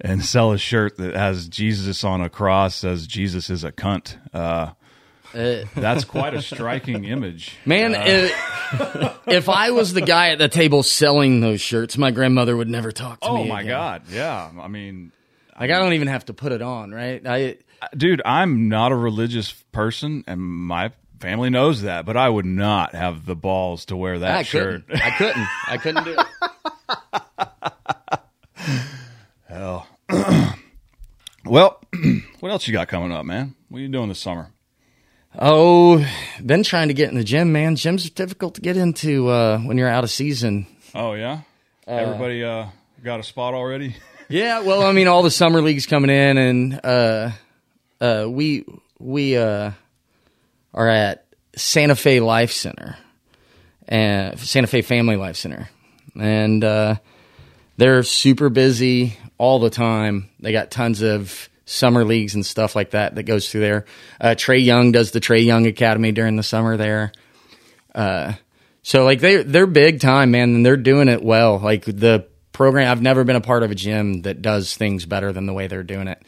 [0.00, 4.16] and sell a shirt that has Jesus on a cross says Jesus is a cunt.
[4.34, 4.72] Uh,
[5.32, 7.56] that's quite a striking image.
[7.64, 12.56] Man, if, if I was the guy at the table selling those shirts, my grandmother
[12.56, 13.42] would never talk to Oh me.
[13.42, 13.70] Oh my again.
[13.70, 14.50] god, yeah.
[14.60, 15.12] I mean,
[15.58, 17.24] Like I don't even have to put it on, right?
[17.24, 17.58] I
[17.96, 22.06] dude, I'm not a religious person, and my family knows that.
[22.06, 24.86] But I would not have the balls to wear that I shirt.
[24.88, 25.02] couldn't.
[25.04, 25.48] I couldn't.
[25.68, 26.26] I couldn't do it.
[29.48, 29.86] Hell.
[31.44, 31.80] well,
[32.40, 33.54] what else you got coming up, man?
[33.68, 34.50] What are you doing this summer?
[35.38, 36.04] Oh,
[36.44, 37.76] been trying to get in the gym, man.
[37.76, 40.66] Gym's are difficult to get into uh, when you're out of season.
[40.94, 41.42] Oh yeah,
[41.86, 42.66] everybody uh,
[43.04, 43.96] got a spot already.
[44.32, 46.80] Yeah, well, I mean, all the summer leagues coming in, and
[48.00, 48.64] uh, uh, we
[48.98, 49.72] we uh,
[50.74, 52.96] are at Santa Fe Life Center
[53.88, 55.68] and Santa Fe Family Life Center,
[56.18, 56.96] and uh,
[57.76, 60.30] they're super busy all the time.
[60.40, 63.84] They got tons of summer leagues and stuff like that that goes through there.
[64.20, 67.12] Uh, Trae Young does the Trae Young Academy during the summer there.
[68.82, 71.58] So like they they're big time, man, and they're doing it well.
[71.58, 75.32] Like the program, I've never been a part of a gym that does things better
[75.32, 76.22] than the way they're doing it.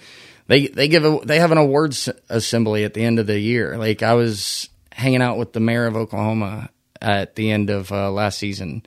[0.47, 3.77] They they give a they have an awards assembly at the end of the year.
[3.79, 8.11] Like I was hanging out with the mayor of Oklahoma at the end of uh,
[8.11, 8.85] last season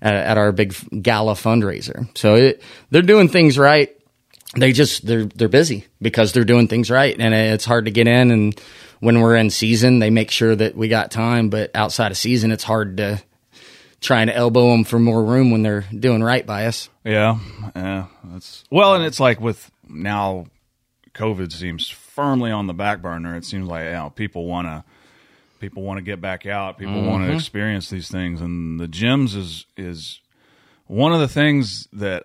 [0.00, 2.16] at, at our big gala fundraiser.
[2.16, 3.96] So it, they're doing things right.
[4.56, 8.06] They just they're they're busy because they're doing things right, and it's hard to get
[8.06, 8.30] in.
[8.30, 8.60] And
[9.00, 11.48] when we're in season, they make sure that we got time.
[11.48, 13.22] But outside of season, it's hard to
[14.02, 16.90] try and elbow them for more room when they're doing right by us.
[17.02, 17.38] Yeah,
[17.74, 18.06] yeah.
[18.24, 20.46] That's well, and it's like with now,
[21.14, 23.36] COVID seems firmly on the back burner.
[23.36, 24.84] It seems like you know people want to
[25.60, 26.78] people want to get back out.
[26.78, 27.36] People want to mm-hmm.
[27.36, 30.20] experience these things, and the gyms is is
[30.86, 32.24] one of the things that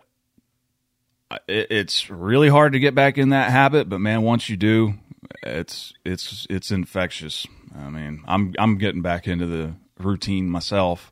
[1.47, 3.89] it, it's really hard to get back in that habit.
[3.89, 4.95] But man, once you do,
[5.43, 7.45] it's it's it's infectious.
[7.77, 11.11] I mean, I'm I'm getting back into the routine myself,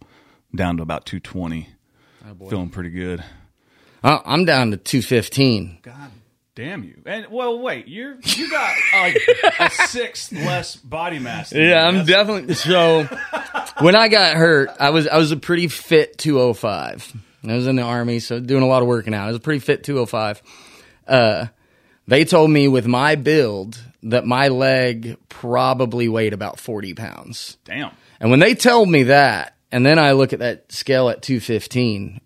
[0.54, 1.70] down to about 220,
[2.50, 3.24] feeling pretty good.
[4.04, 5.80] I'm down to 215.
[5.82, 6.12] God
[6.56, 7.02] damn you!
[7.06, 9.18] And well, wait, you're you got like
[9.60, 11.54] a sixth less body mass.
[11.54, 13.04] Yeah, I'm definitely so.
[13.80, 17.14] when I got hurt, I was I was a pretty fit 205.
[17.48, 19.26] I was in the army, so doing a lot of working out.
[19.26, 20.42] I was a pretty fit 205.
[21.08, 21.46] Uh,
[22.08, 27.58] they told me with my build that my leg probably weighed about 40 pounds.
[27.66, 27.92] damn.
[28.20, 32.22] And when they told me that, and then I look at that scale at 215,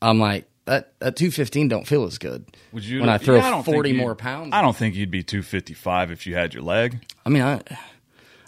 [0.00, 2.44] I'm like, that, that 215 don't feel as good.
[2.72, 4.50] Would you when I throw Yeah, don't 40 more pounds?
[4.52, 7.04] I don't think you'd be 255 if you had your leg.
[7.24, 7.62] I mean, I,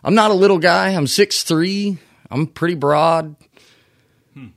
[0.05, 0.91] I'm not a little guy.
[0.91, 1.99] I'm 6'3".
[2.31, 3.37] I'm pretty broad.
[4.35, 4.49] Hmm.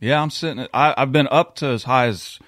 [0.00, 0.66] Yeah, I'm sitting.
[0.74, 2.38] I, I've been up to as high as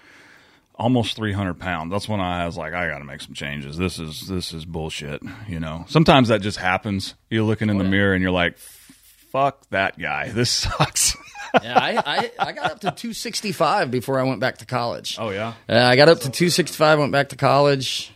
[0.75, 1.93] almost 300 pounds.
[1.93, 3.77] That's when I was like, I got to make some changes.
[3.77, 5.23] This is this is bullshit.
[5.49, 7.15] You know, sometimes that just happens.
[7.31, 10.31] You're looking in the oh, mirror and you're like, fuck that guy.
[10.31, 11.17] This sucks.
[11.63, 15.17] Yeah, I, I, I got up to 265 before I went back to college.
[15.21, 15.55] oh yeah.
[15.69, 18.13] Uh, I got up to 265, went back to college,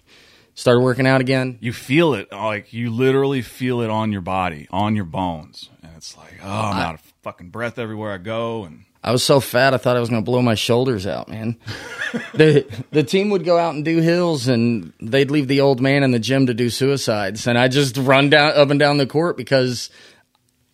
[0.55, 1.59] started working out again.
[1.61, 5.93] You feel it, like you literally feel it on your body, on your bones, and
[5.97, 9.39] it's like, oh, I'm out of fucking breath everywhere I go, and I was so
[9.39, 11.57] fat, I thought I was going to blow my shoulders out, man.
[12.35, 16.03] the The team would go out and do hills, and they'd leave the old man
[16.03, 19.07] in the gym to do suicides, and I just run down up and down the
[19.07, 19.91] court because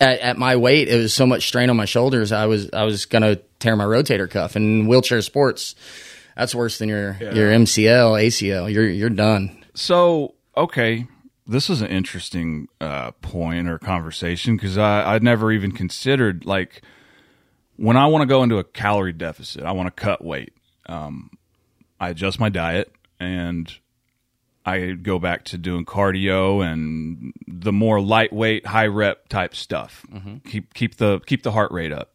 [0.01, 2.33] at, at my weight, it was so much strain on my shoulders.
[2.33, 4.57] I was I was going to tear my rotator cuff.
[4.57, 5.75] And wheelchair sports,
[6.37, 8.73] that's worse than your your MCL, ACL.
[8.73, 9.65] You're you're done.
[9.75, 11.07] So, okay,
[11.47, 16.83] this is an interesting uh, point or conversation because I I'd never even considered like
[17.77, 20.53] when I want to go into a calorie deficit, I want to cut weight.
[20.87, 21.31] Um,
[21.99, 23.73] I adjust my diet and
[24.67, 30.07] I go back to doing cardio and the more lightweight, high rep type stuff.
[30.49, 32.11] Keep keep the keep the heart rate up.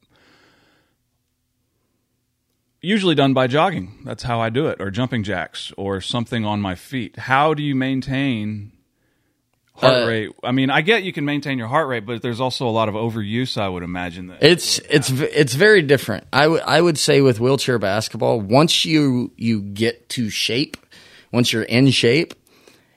[2.82, 4.00] Usually done by jogging.
[4.06, 7.18] That's how I do it, or jumping jacks, or something on my feet.
[7.20, 8.72] How do you maintain
[9.76, 10.30] heart Uh, rate?
[10.46, 12.88] I mean, I get you can maintain your heart rate, but there's also a lot
[12.88, 13.58] of overuse.
[13.62, 16.26] I would imagine that It's it's it's very different.
[16.32, 20.78] I would I would say with wheelchair basketball, once you you get to shape,
[21.32, 22.34] once you're in shape,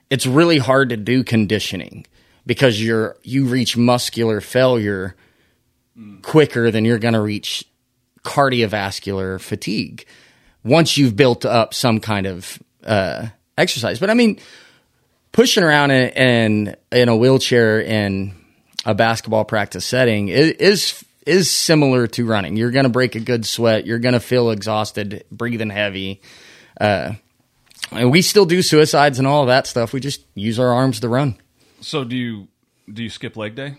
[0.09, 2.05] it's really hard to do conditioning
[2.45, 5.15] because you're you reach muscular failure
[6.21, 7.65] quicker than you're going to reach
[8.23, 10.05] cardiovascular fatigue
[10.63, 13.99] once you've built up some kind of uh, exercise.
[13.99, 14.39] But I mean,
[15.31, 18.33] pushing around in, in in a wheelchair in
[18.85, 22.57] a basketball practice setting is is similar to running.
[22.57, 23.85] You're going to break a good sweat.
[23.85, 26.21] You're going to feel exhausted, breathing heavy.
[26.79, 27.13] Uh,
[27.91, 29.93] and we still do suicides and all of that stuff.
[29.93, 31.37] We just use our arms to run.
[31.81, 32.47] So do you
[32.91, 33.75] do you skip leg day?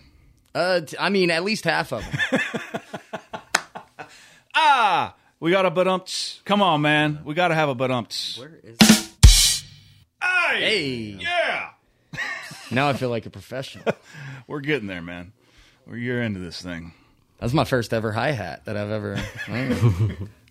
[0.53, 2.39] Uh, t- I mean, at least half of them.
[4.57, 6.41] Ah, we got a but umps.
[6.45, 8.39] Come on, man, we got to have a but umps.
[8.39, 8.77] Where is
[10.21, 11.17] Hey, Hey.
[11.19, 11.69] yeah,
[12.71, 13.83] now I feel like a professional.
[14.47, 15.33] we're getting there, man.
[15.85, 16.93] We're you're into this thing.
[17.39, 19.15] That's my first ever hi hat that I've ever.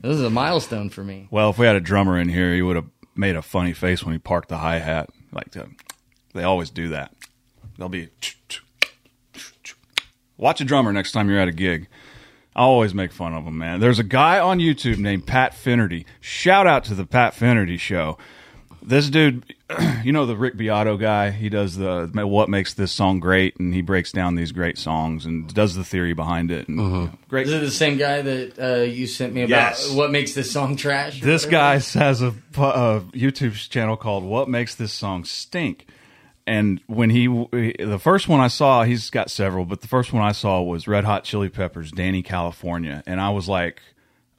[0.02, 1.28] this is a milestone for me.
[1.30, 2.84] Well, if we had a drummer in here, he would have
[3.16, 5.10] made a funny face when he parked the hi hat.
[5.32, 5.68] Like to,
[6.32, 7.14] they always do that.
[7.78, 8.10] They'll be
[10.36, 11.88] watch a drummer next time you're at a gig.
[12.56, 13.80] I always make fun of them, man.
[13.80, 16.06] There's a guy on YouTube named Pat Finnerty.
[16.20, 18.16] Shout out to the Pat Finnerty show.
[18.86, 19.54] This dude,
[20.04, 21.30] you know the Rick Beato guy.
[21.30, 25.24] He does the what makes this song great, and he breaks down these great songs
[25.24, 26.68] and does the theory behind it.
[26.68, 27.46] And you know, great.
[27.46, 29.90] Is it the same guy that uh, you sent me about Yes.
[29.94, 31.22] what makes this song trash?
[31.22, 31.50] This whatever?
[31.50, 35.86] guy has a, a YouTube channel called "What Makes This Song Stink,"
[36.46, 40.22] and when he the first one I saw, he's got several, but the first one
[40.22, 43.80] I saw was Red Hot Chili Peppers, "Dani California," and I was like,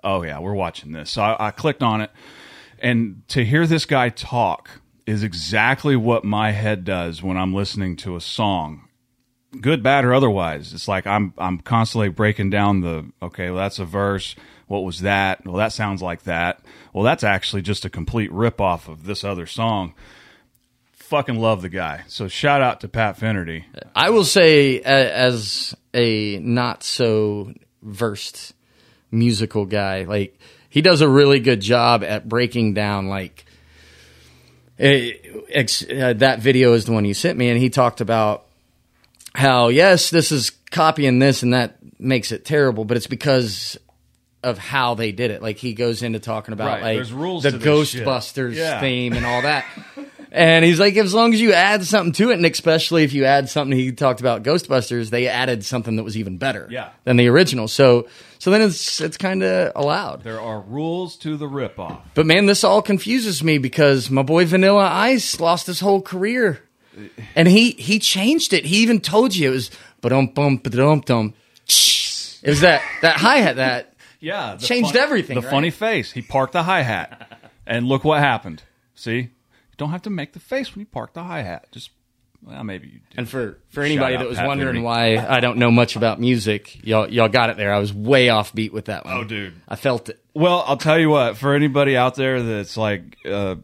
[0.03, 2.12] "Oh yeah, we're watching this." So I, I clicked on it,
[2.86, 4.69] and to hear this guy talk
[5.06, 8.86] is exactly what my head does when I'm listening to a song
[9.62, 10.74] good, bad, or otherwise.
[10.74, 14.36] It's like I'm I'm constantly breaking down the okay, well that's a verse.
[14.68, 15.45] What was that?
[15.45, 16.59] Well, that sounds like that.
[16.91, 19.93] Well, that's actually just a complete rip off of this other song.
[20.93, 22.03] Fucking love the guy.
[22.07, 23.66] So shout out to Pat Finnerty.
[23.95, 27.53] I will say, as a not so
[27.84, 28.53] versed
[29.12, 30.39] musical guy, like
[30.76, 33.45] he does a really good job at breaking down like
[34.78, 38.43] it, ex, uh, that video is the one you sent me, and he talked about
[39.34, 43.78] how yes, this is copying this, and that makes it terrible, but it's because
[44.43, 45.41] of how they did it.
[45.41, 48.05] Like he goes into talking about Right, like the to this shit.
[48.05, 48.82] Ghostbusters Yeah.
[48.82, 49.63] theme and all that.
[50.36, 53.23] And he's like, as long as you add something to it, and especially if you
[53.23, 56.89] add something, he talked about Ghostbusters, they added something that was even better Yeah.
[57.05, 57.69] than the original.
[57.69, 60.23] So, so then it's it's kind of allowed.
[60.23, 62.01] There are rules to the ripoff.
[62.15, 66.59] But man, this all confuses me because my boy Vanilla Ice lost his whole career,
[66.97, 67.03] uh.
[67.36, 68.65] and he he changed it.
[68.65, 69.71] He even told you it was
[70.01, 71.33] ba-dum bum ba-dum dum.
[71.67, 75.51] It was that that hi hat that Yeah, Changed fun- everything, The right?
[75.51, 76.11] funny face.
[76.11, 78.63] He parked the hi hat, and look what happened.
[78.95, 79.29] See,
[79.78, 81.67] don't have to make the face when you park the hi hat.
[81.71, 81.91] Just
[82.45, 82.99] well, maybe you.
[82.99, 83.17] Do.
[83.17, 84.86] And for, for anybody out that was Pat wondering Finnerty.
[84.86, 87.73] why I don't know much about music, y'all y'all got it there.
[87.73, 89.15] I was way off beat with that one.
[89.15, 89.53] Oh, dude.
[89.67, 90.19] I felt it.
[90.34, 91.38] Well, I'll tell you what.
[91.38, 93.55] For anybody out there that's like uh,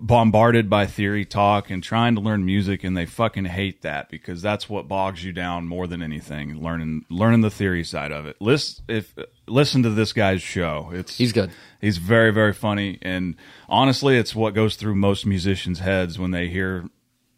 [0.00, 4.42] bombarded by theory talk and trying to learn music, and they fucking hate that because
[4.42, 6.62] that's what bogs you down more than anything.
[6.62, 8.36] Learning learning the theory side of it.
[8.40, 9.14] Listen if
[9.46, 10.90] listen to this guy's show.
[10.92, 11.50] It's He's good.
[11.80, 13.36] He's very very funny, and
[13.68, 16.88] honestly, it's what goes through most musicians' heads when they hear.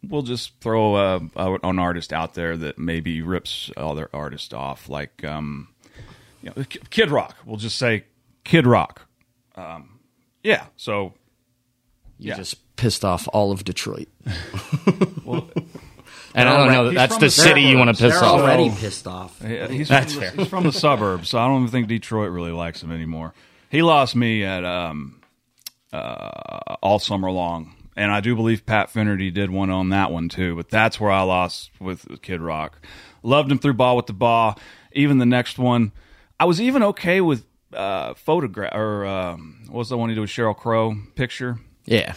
[0.03, 4.89] We'll just throw uh, a, an artist out there that maybe rips other artists off,
[4.89, 5.69] like um,
[6.43, 7.37] you know, Kid Rock.
[7.45, 8.05] We'll just say
[8.45, 9.09] Kid Rock.
[9.57, 9.99] Um,
[10.45, 10.67] yeah.
[10.77, 11.15] So
[12.19, 12.37] You Yeah.
[12.37, 14.09] just pissed off all of Detroit.
[15.25, 15.49] well,
[16.35, 18.41] And I don't know that that's the the city you want to piss They're off.
[18.41, 19.41] already pissed off.
[19.43, 20.37] Yeah, he's That's from the, fair.
[20.37, 23.33] He's from the suburbs, so I don't even think Detroit really likes him anymore.
[23.71, 25.21] He lost me at um,
[25.93, 30.29] uh, all summer long, and I do believe Pat Finnerty did one on that one
[30.29, 30.55] too.
[30.57, 32.81] But that's where I lost with Kid Rock.
[33.23, 34.59] Loved him through Bawitdaba.
[34.93, 35.93] Even the next one,
[36.39, 40.21] I was even okay with uh, photograph or um, what was the one he did
[40.21, 41.59] with Sheryl Crow picture.
[41.87, 42.15] Yeah.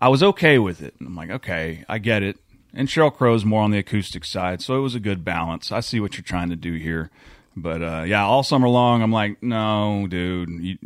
[0.00, 0.94] I was okay with it.
[1.00, 2.38] I'm like, okay, I get it.
[2.72, 5.70] And Sheryl Crow's more on the acoustic side, so it was a good balance.
[5.70, 7.10] I see what you're trying to do here.
[7.56, 10.48] But uh, yeah, all summer long, I'm like, no, dude.
[10.48, 10.78] You,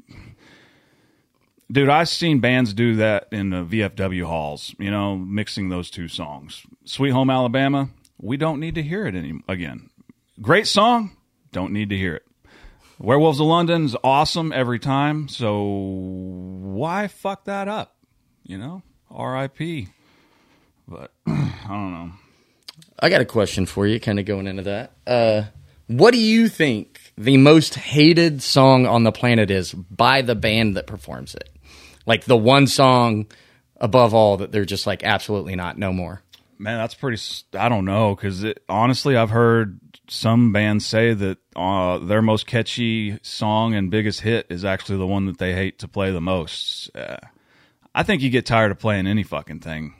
[1.70, 6.08] dude, I've seen bands do that in the VFW halls, you know, mixing those two
[6.08, 6.66] songs.
[6.84, 9.90] Sweet Home Alabama, we don't need to hear it any, again.
[10.40, 11.16] Great song,
[11.52, 12.26] don't need to hear it.
[12.98, 17.94] Werewolves of London's awesome every time, so why fuck that up?
[18.44, 19.88] You know, R.I.P.
[20.86, 22.12] But I don't know.
[23.00, 24.92] I got a question for you, kind of going into that.
[25.06, 25.44] Uh,
[25.86, 30.76] what do you think the most hated song on the planet is by the band
[30.76, 31.50] that performs it?
[32.06, 33.26] Like the one song
[33.76, 36.22] above all that they're just like absolutely not, no more.
[36.58, 37.20] Man, that's pretty.
[37.54, 43.18] I don't know because honestly, I've heard some bands say that uh, their most catchy
[43.22, 46.94] song and biggest hit is actually the one that they hate to play the most.
[46.94, 47.16] Uh,
[47.94, 49.94] I think you get tired of playing any fucking thing.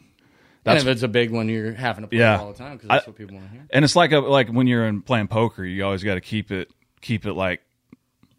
[0.66, 2.38] And That's if it's a big one, you're having to play Yeah.
[2.40, 3.66] all the time because that's I- what people want to hear.
[3.70, 6.51] and it's like a like when you're in playing poker, you always got to keep
[6.51, 6.70] it
[7.03, 7.61] keep it like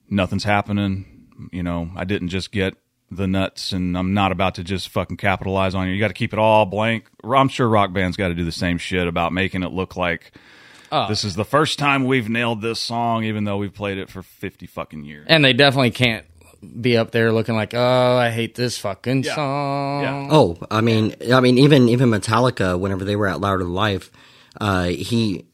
[0.10, 1.28] nothing's happening.
[1.52, 2.76] You know, I didn't just get
[3.12, 5.94] the nuts, and I'm not about to just fucking capitalize on you.
[5.94, 7.06] You got to keep it all blank.
[7.24, 10.32] I'm sure rock bands got to do the same shit about making it look like
[10.92, 11.08] uh.
[11.08, 14.24] this is the first time we've nailed this song, even though we've played it for
[14.24, 15.28] 50 fucking years.
[15.30, 16.26] And they definitely can't
[16.82, 19.36] be up there looking like, oh, I hate this fucking Yeah.
[19.36, 20.02] song.
[20.04, 20.28] Yeah.
[20.32, 24.12] Oh, I mean, I mean, even even Metallica, whenever they were at Louder Than Life,
[24.60, 25.46] uh, he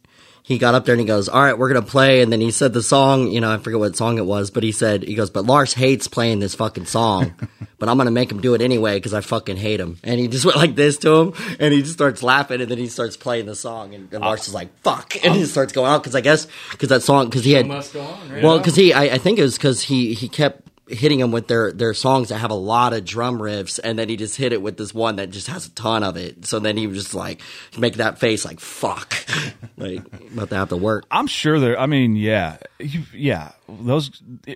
[0.44, 2.52] he got up there and he goes, "All right, we're gonna play," and then he
[2.52, 3.28] said the song.
[3.32, 5.74] You know, I forget what song it was, but he said he goes, "But Lars
[5.74, 7.36] hates playing this fucking song,
[7.80, 10.28] but I'm gonna make him do it anyway because I fucking hate him." And he
[10.28, 13.16] just went like this to him, and he just starts laughing, and then he starts
[13.16, 16.16] playing the song, and, and Lars is like, "Fuck," and he starts going out because
[16.16, 18.44] I guess because that song because he had Must go on, right?
[18.44, 21.48] well, because he, I, I think it was because he he kept hitting them with
[21.48, 24.54] their their songs that have a lot of drum riffs, and then he just hit
[24.54, 26.46] it with this one that just has a ton of it.
[26.46, 27.42] So then he was just like
[27.78, 29.16] make that face like fuck,
[29.78, 30.02] like
[30.34, 31.06] about to have to work.
[31.10, 31.80] I'm sure there.
[31.80, 33.52] I mean, yeah, you, yeah.
[33.68, 34.10] Those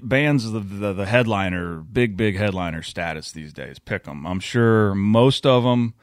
[0.04, 3.80] bands, the, the the headliner, big big headliner status these days.
[3.80, 4.26] Pick them.
[4.28, 5.94] I'm sure most of them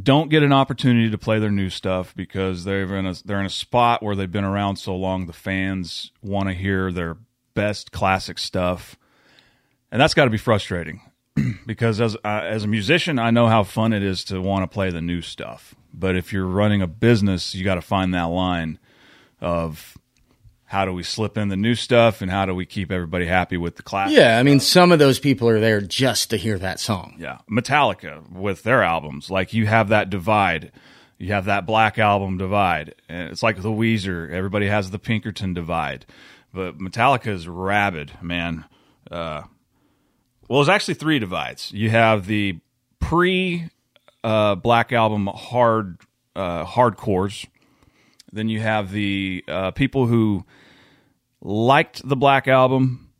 [0.00, 3.46] don't get an opportunity to play their new stuff because they're in a they're in
[3.46, 5.26] a spot where they've been around so long.
[5.26, 7.16] The fans want to hear their
[7.54, 8.96] best classic stuff,
[9.90, 11.00] and that's got to be frustrating.
[11.66, 14.72] because as uh, as a musician, I know how fun it is to want to
[14.72, 15.74] play the new stuff.
[15.92, 18.78] But if you're running a business, you got to find that line
[19.40, 19.96] of
[20.64, 23.56] how do we slip in the new stuff and how do we keep everybody happy
[23.56, 24.16] with the classic.
[24.16, 27.16] Yeah, I mean, some of those people are there just to hear that song.
[27.18, 30.72] Yeah, Metallica with their albums, like you have that divide.
[31.18, 34.30] You have that Black Album divide, and it's like the Weezer.
[34.30, 36.04] Everybody has the Pinkerton divide,
[36.52, 38.66] but Metallica is rabid, man.
[39.10, 39.44] Uh,
[40.48, 41.72] well, there's actually three divides.
[41.72, 42.58] You have the
[43.00, 43.68] pre
[44.22, 45.98] uh, Black Album hard
[46.34, 47.46] uh, hardcores.
[48.32, 50.44] Then you have the uh, people who
[51.40, 53.10] liked the Black Album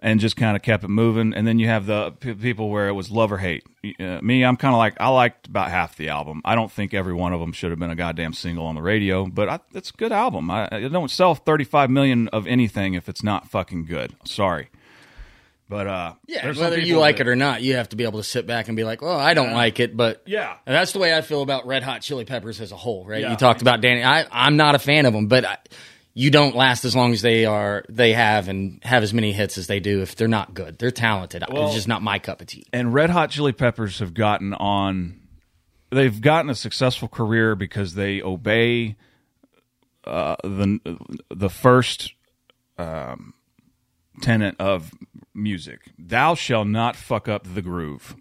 [0.00, 1.34] and just kind of kept it moving.
[1.34, 3.64] And then you have the p- people where it was love or hate.
[3.98, 6.40] Uh, me, I'm kind of like I liked about half the album.
[6.44, 8.82] I don't think every one of them should have been a goddamn single on the
[8.82, 10.50] radio, but I, it's a good album.
[10.50, 14.14] I, I don't sell 35 million of anything if it's not fucking good.
[14.24, 14.68] Sorry.
[15.68, 18.20] But uh, Yeah, whether you like that- it or not, you have to be able
[18.20, 20.54] to sit back and be like, "Well, I don't like it," but Yeah.
[20.66, 23.20] and that's the way I feel about Red Hot Chili Peppers as a whole, right?
[23.20, 23.30] Yeah.
[23.32, 24.02] You talked about Dani.
[24.04, 25.58] I, I'm not a fan of them, but I,
[26.14, 27.84] you don't last as long as they are.
[27.90, 30.78] They have and have as many hits as they do if they're not good.
[30.78, 31.44] They're talented.
[31.50, 32.64] Well- it's just not my cup of tea.
[32.72, 35.20] and Red Hot Chili Peppers have gotten on.
[35.90, 38.96] They've gotten a successful career because they obey
[40.04, 40.98] uh, the
[41.30, 42.14] the first
[42.78, 43.34] um,
[44.20, 44.92] tenet of
[45.34, 48.16] music: "Thou shall not fuck up the groove."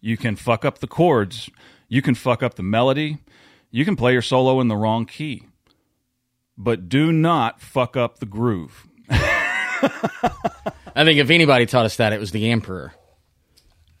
[0.00, 1.48] You can fuck up the chords.
[1.88, 3.18] You can fuck up the melody.
[3.70, 5.46] You can play your solo in the wrong key,
[6.58, 8.86] but do not fuck up the groove.
[9.10, 12.92] I think if anybody taught us that, it was the Emperor.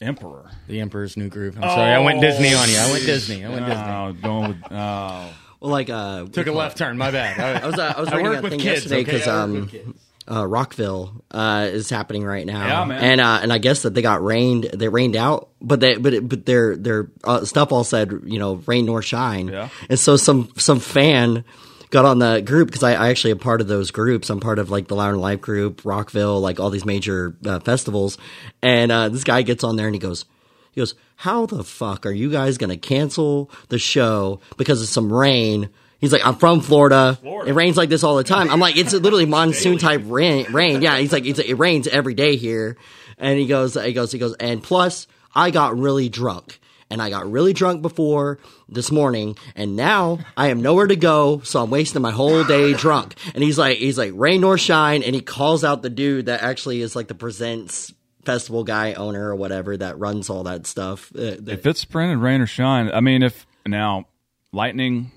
[0.00, 0.50] Emperor.
[0.66, 1.56] The Emperor's New Groove.
[1.56, 2.76] I'm sorry, I went Disney on you.
[2.76, 3.44] I went Disney.
[3.44, 3.84] I went Disney.
[3.84, 5.32] Oh, going with oh.
[5.60, 6.98] Well, like uh, Took a left turn.
[6.98, 7.62] My bad.
[7.62, 9.12] I was uh, I was I reading work a with thing kids, yesterday okay?
[9.12, 10.00] because I work um, with kids.
[10.32, 12.66] Uh, Rockville uh, is happening right now.
[12.66, 13.04] Yeah, man.
[13.04, 14.64] And uh, and I guess that they got rained.
[14.64, 18.38] They rained out, but they but it, but their their uh, stuff all said you
[18.38, 19.48] know rain nor shine.
[19.48, 19.68] Yeah.
[19.90, 21.44] And so some some fan
[21.90, 24.30] got on the group because I, I actually am part of those groups.
[24.30, 28.16] I'm part of like the Louder Life group, Rockville, like all these major uh, festivals.
[28.62, 30.24] And uh, this guy gets on there and he goes.
[30.72, 34.88] He goes, How the fuck are you guys going to cancel the show because of
[34.88, 35.68] some rain?
[36.02, 37.18] He's like, I'm from Florida.
[37.46, 38.50] It rains like this all the time.
[38.50, 40.52] I'm like, it's literally monsoon type rain.
[40.52, 40.82] Rain.
[40.82, 40.98] Yeah.
[40.98, 42.76] He's like, it's, it rains every day here.
[43.18, 46.58] And he goes, he goes, he goes, and plus, I got really drunk.
[46.90, 48.38] And I got really drunk before
[48.68, 52.74] this morning, and now I am nowhere to go, so I'm wasting my whole day
[52.74, 53.14] drunk.
[53.34, 56.42] And he's like, he's like, rain nor shine, and he calls out the dude that
[56.42, 57.94] actually is like the presents
[58.26, 61.10] festival guy owner or whatever that runs all that stuff.
[61.16, 64.04] Uh, If it's printed rain or shine, I mean, if now
[64.52, 65.12] lightning,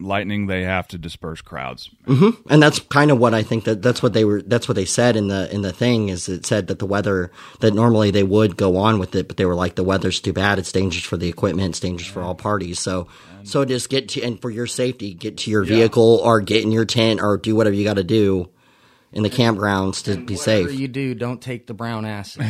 [0.00, 1.90] lightning, they have to disperse crowds.
[2.06, 2.48] Mm-hmm.
[2.48, 4.84] and that's kind of what I think that that's what they were that's what they
[4.84, 7.30] said in the in the thing is it said that the weather
[7.60, 10.32] that normally they would go on with it but they were like the weather's too
[10.32, 13.08] bad it's dangerous for the equipment it's dangerous for all parties so
[13.44, 16.72] so just get to and for your safety get to your vehicle or get in
[16.72, 18.48] your tent or do whatever you got to do
[19.12, 22.46] in the campgrounds to be safe you do, don't take the brown acid.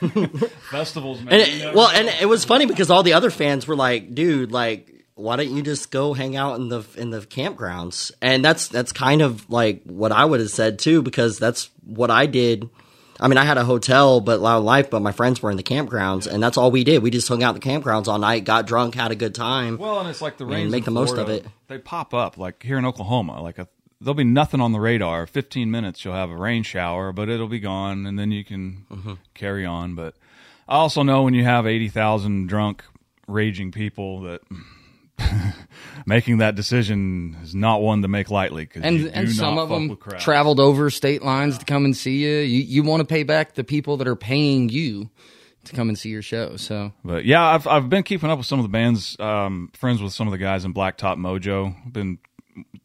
[0.70, 1.34] Festivals, man.
[1.34, 4.52] and it, well and it was funny because all the other fans were like dude
[4.52, 8.68] like why don't you just go hang out in the in the campgrounds and that's
[8.68, 12.68] that's kind of like what i would have said too because that's what i did
[13.18, 15.62] i mean i had a hotel but loud life but my friends were in the
[15.62, 18.44] campgrounds and that's all we did we just hung out in the campgrounds all night
[18.44, 20.70] got drunk had a good time well, and it's like the rain.
[20.70, 21.46] make the most of it.
[21.68, 23.42] They pop up like here in Oklahoma.
[23.42, 23.66] Like a,
[24.00, 25.26] there'll be nothing on the radar.
[25.26, 28.84] Fifteen minutes, you'll have a rain shower, but it'll be gone, and then you can
[28.92, 29.14] Mm-hmm.
[29.34, 29.94] carry on.
[29.94, 30.14] But
[30.68, 32.84] I also know when you have eighty thousand drunk,
[33.26, 34.42] raging people that.
[36.06, 39.96] Making that decision is not one to make lightly and you and some of them
[40.18, 42.38] traveled over state lines to come and see you.
[42.38, 45.10] You you want to pay back the people that are paying you
[45.64, 46.56] to come and see your show.
[46.56, 49.18] So But yeah, I've I've been keeping up with some of the bands.
[49.18, 51.74] Um, friends with some of the guys in Blacktop Mojo.
[51.92, 52.18] Been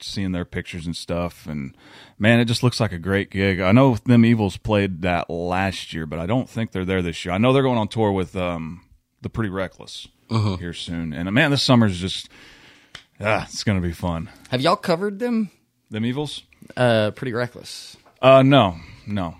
[0.01, 1.75] seeing their pictures and stuff, and
[2.17, 3.59] man, it just looks like a great gig.
[3.59, 7.23] I know them Evils played that last year, but I don't think they're there this
[7.23, 7.33] year.
[7.33, 8.83] I know they're going on tour with um,
[9.21, 12.29] the Pretty Reckless here soon, and man, this summer's just
[13.19, 14.29] ah, it's gonna be fun.
[14.49, 15.51] have y'all covered them?
[15.89, 16.43] Them Evils?
[16.77, 17.97] Uh, pretty reckless.
[18.21, 19.35] Uh, no, no.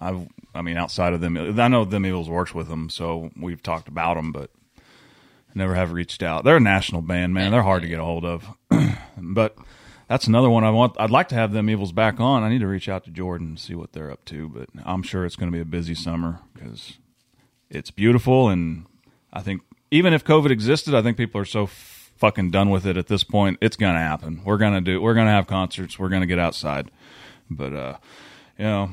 [0.00, 3.62] I I mean, outside of them, I know them Eagles works with them, so we've
[3.62, 4.50] talked about them, but
[5.54, 6.44] never have reached out.
[6.44, 7.50] They're a national band, man.
[7.50, 8.46] They're hard to get a hold of,
[9.18, 9.56] but
[10.08, 10.94] that's another one I want.
[10.98, 12.42] I'd like to have them Evils back on.
[12.42, 15.02] I need to reach out to Jordan and see what they're up to, but I'm
[15.02, 16.98] sure it's going to be a busy summer because
[17.70, 18.86] it's beautiful, and
[19.32, 22.86] I think even if COVID existed, I think people are so f- fucking done with
[22.86, 23.58] it at this point.
[23.60, 24.42] It's going to happen.
[24.44, 25.00] We're going to do.
[25.00, 25.98] We're going to have concerts.
[25.98, 26.90] We're going to get outside,
[27.50, 27.96] but uh,
[28.58, 28.90] you know.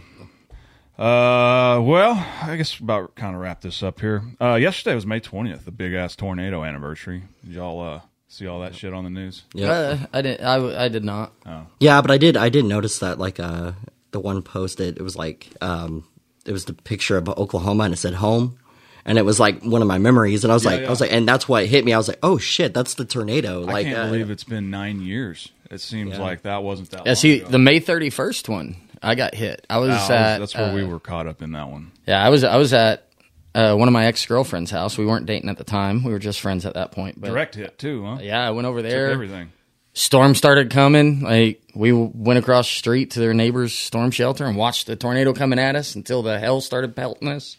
[0.97, 2.13] Uh, well,
[2.43, 4.21] I guess about kind of wrap this up here.
[4.39, 7.23] Uh, yesterday was May twentieth, the big ass tornado anniversary.
[7.43, 9.43] Did y'all uh see all that shit on the news?
[9.55, 10.45] yeah Uh, I didn't.
[10.45, 11.33] I, w- I did not.
[11.47, 11.65] Oh.
[11.79, 13.71] Yeah, but I did I did notice that like uh
[14.11, 16.05] the one posted it was like um
[16.45, 18.59] it was the picture of Oklahoma and it said home
[19.05, 20.87] and it was like one of my memories and I was like yeah.
[20.87, 23.05] I was like and that's what hit me I was like oh shit that's the
[23.05, 25.49] tornado Like, I like can't uh, believe it's been nine years.
[25.71, 26.21] It seems Yeah.
[26.21, 27.01] like that wasn't that.
[27.05, 27.49] Yeah, long see, ago.
[27.49, 29.65] the May thirty first one, I got hit.
[29.69, 30.37] I was Oh, at.
[30.39, 31.91] that's where uh, we were caught up in that one.
[32.07, 32.43] Yeah, I was.
[32.43, 33.07] I was at
[33.55, 34.97] uh, one of my ex girlfriend's house.
[34.97, 36.03] We weren't dating at the time.
[36.03, 37.19] We were just friends at that point.
[37.19, 38.17] But Direct hit too, huh?
[38.21, 39.09] yeah, I went over Took there.
[39.09, 39.51] everything.
[39.95, 41.21] Storm started coming.
[41.21, 45.33] Like we went across the street to their neighbor's storm shelter and watched the tornado
[45.33, 47.57] coming at us until the hell started pelting us.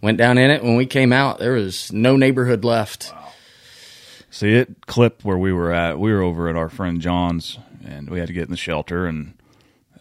[0.00, 0.62] Went down in it.
[0.62, 3.12] When we came out, there was no neighborhood left.
[4.30, 5.98] See it clipped where we were at.
[5.98, 9.06] We were over at our friend John's, and we had to get in the shelter.
[9.06, 9.34] And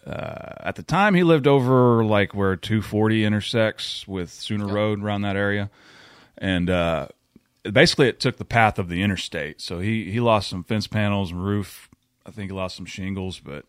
[0.05, 5.23] uh, at the time, he lived over like where 240 intersects with Sooner Road around
[5.23, 5.69] that area,
[6.37, 7.07] and uh,
[7.63, 9.61] basically it took the path of the interstate.
[9.61, 11.89] So he he lost some fence panels and roof.
[12.25, 13.65] I think he lost some shingles, but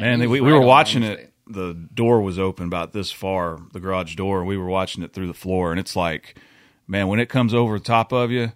[0.00, 1.31] man, he we, we were watching it.
[1.54, 1.88] Interstate.
[1.90, 5.12] The door was open about this far, the garage door, and we were watching it
[5.12, 5.70] through the floor.
[5.70, 6.36] And it's like,
[6.86, 8.52] man, when it comes over the top of you,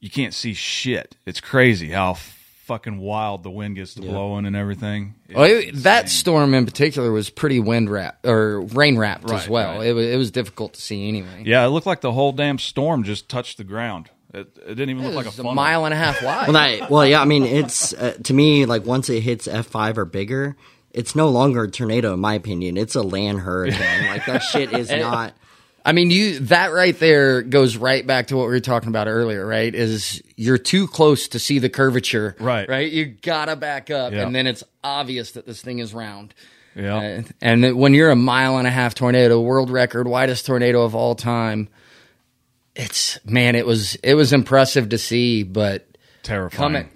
[0.00, 1.16] you can't see shit.
[1.26, 5.16] It's crazy how fucking wild the wind gets to blowing and everything.
[5.34, 9.78] Well, it, that storm in particular was pretty wind wrapped or rain wrapped as well.
[9.78, 9.88] right.
[9.88, 11.42] It was it was difficult to see anyway.
[11.44, 14.08] yeah, it looked like the whole damn storm just touched the ground.
[14.32, 16.46] It, it didn't even It look like a was a mile and a half wide.
[16.46, 17.20] Well, I, well, yeah.
[17.20, 20.56] I mean, it's uh, to me like once it hits F five or bigger,
[20.92, 22.76] it's no longer a tornado, in my opinion.
[22.76, 24.06] It's a land hurricane.
[24.08, 25.34] like that shit is not.
[25.84, 29.08] I mean, you that right there goes right back to what we were talking about
[29.08, 29.74] earlier, right?
[29.74, 32.68] Is you're too close to see the curvature, Right.
[32.68, 34.26] Right, you gotta back up, Yeah.
[34.26, 36.34] and then it's obvious that this thing is round.
[36.76, 36.96] Yeah.
[36.96, 40.94] Uh, and when you're a mile and a half tornado, world record, widest tornado of
[40.94, 41.68] all time,
[42.76, 45.86] it's man, it was it was impressive to see, but
[46.22, 46.58] Terrifying.
[46.58, 46.88] coming.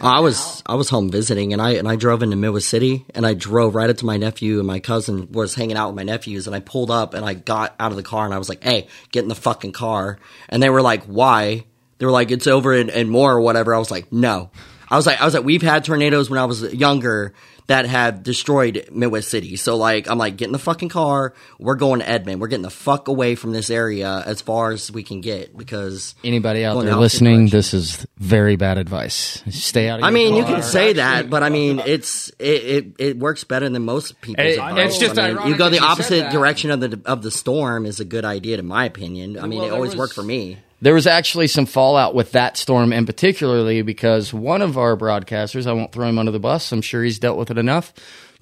[0.00, 3.26] I was I was home visiting, and I and I drove into Midwest City, and
[3.26, 6.04] I drove right up to my nephew, and my cousin was hanging out with my
[6.04, 8.48] nephews, and I pulled up, and I got out of the car, and I was
[8.48, 10.18] like, "Hey, get in the fucking car,"
[10.48, 11.64] and they were like, "Why?"
[11.98, 14.50] They were like, "It's over and, and more or whatever." I was like, "No."
[14.90, 17.34] I was like, I was like, we've had tornadoes when I was younger
[17.68, 19.56] that have destroyed Midwest City.
[19.56, 21.34] So like, I'm like, get in the fucking car.
[21.58, 22.40] We're going to Edmond.
[22.40, 26.14] We're getting the fuck away from this area as far as we can get because
[26.24, 29.42] Anybody out there listening, this is very bad advice.
[29.50, 30.06] Stay out of here.
[30.06, 33.44] I your mean, you can say that, but I mean, it's it, it, it works
[33.44, 36.80] better than most people's It- it's just I mean, you go the opposite direction of
[36.80, 39.38] the of the storm is a good idea, in my opinion.
[39.38, 40.58] I mean, Well, it always was- worked for me.
[40.80, 45.66] There was actually some fallout with that storm, and particularly because one of our broadcasters,
[45.66, 47.92] I won't throw him under the bus, I'm sure he's dealt with it enough,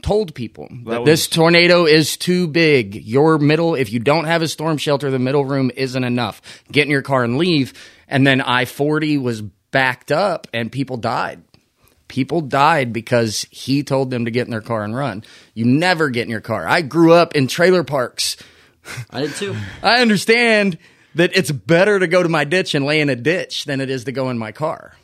[0.03, 2.95] told people that, was- this tornado is too big.
[2.95, 6.43] Your middle, if you don't have a storm shelter, the middle room isn't enough.
[6.71, 7.73] Get in your car and leave.
[8.07, 11.43] And then I 40 was backed up, and people died.
[12.09, 15.25] People died because he told them to get in their car and run.
[15.55, 16.67] You never get in your car.
[16.69, 18.37] I grew up in trailer parks.
[19.11, 19.57] I did too.
[19.83, 20.79] I understand
[21.17, 23.91] that it's better to go to my ditch and lay in a ditch than it
[23.91, 24.95] is to go in my car.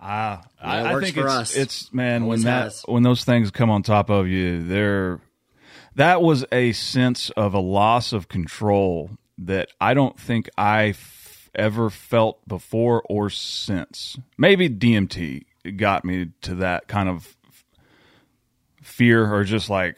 [0.00, 1.56] Ah, I, it I think for it's, us.
[1.56, 2.82] it's man when that has.
[2.86, 5.20] when those things come on top of you, they're
[5.96, 11.48] that was a sense of a loss of control that I don't think I f-
[11.54, 14.18] ever felt before or since.
[14.36, 15.44] Maybe DMT
[15.76, 17.34] got me to that kind of
[18.82, 19.96] fear or just like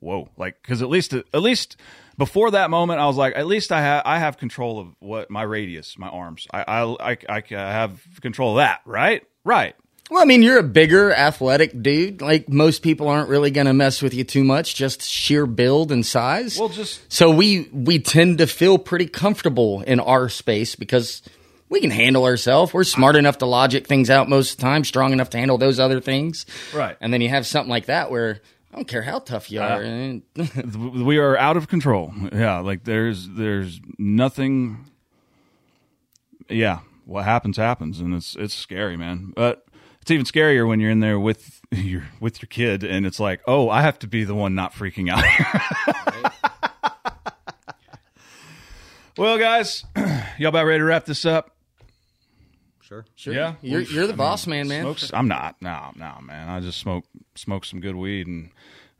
[0.00, 1.76] whoa like because at least at least
[2.18, 5.30] before that moment i was like at least i have i have control of what
[5.30, 9.74] my radius my arms i i i, I have control of that right right
[10.08, 12.20] Well, I mean, you're a bigger, athletic dude.
[12.22, 15.90] Like most people aren't really going to mess with you too much, just sheer build
[15.90, 16.58] and size.
[16.60, 21.22] well just so we we tend to feel pretty comfortable in our space because
[21.68, 22.72] we can handle ourselves.
[22.72, 25.58] We're smart enough to logic things out most of the time, strong enough to handle
[25.58, 26.46] those other things.
[26.72, 26.96] Right.
[27.00, 28.40] And then you have something like that where
[28.76, 29.82] I don't care how tough you uh, are.
[29.82, 30.22] and-
[31.06, 32.12] we are out of control.
[32.30, 34.90] Yeah like there's there's nothing
[36.50, 39.32] yeah what happens happens and it's it's scary man.
[39.34, 39.66] But
[40.06, 43.40] it's even scarier when you're in there with your with your kid and it's like
[43.48, 45.24] oh i have to be the one not freaking out
[49.18, 49.84] well guys
[50.38, 51.55] y'all about ready to wrap this up
[52.86, 53.04] Sure.
[53.16, 53.34] Sure.
[53.34, 53.54] Yeah.
[53.62, 54.82] You're, you're the boss man, man.
[54.82, 55.56] Smokes, I'm not.
[55.60, 56.48] No, no, man.
[56.48, 58.50] I just smoke smoke some good weed, and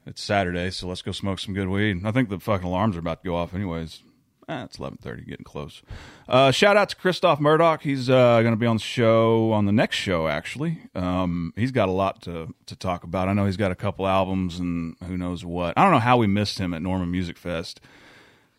[0.05, 2.05] it's Saturday, so let's go smoke some good weed.
[2.05, 4.03] I think the fucking alarms are about to go off, anyways.
[4.49, 5.83] Eh, it's eleven thirty, getting close.
[6.29, 7.83] Uh, shout out to Christoph Murdoch.
[7.83, 10.27] He's uh, going to be on the show on the next show.
[10.27, 13.29] Actually, um, he's got a lot to to talk about.
[13.29, 15.75] I know he's got a couple albums and who knows what.
[15.77, 17.81] I don't know how we missed him at Norman Music Fest.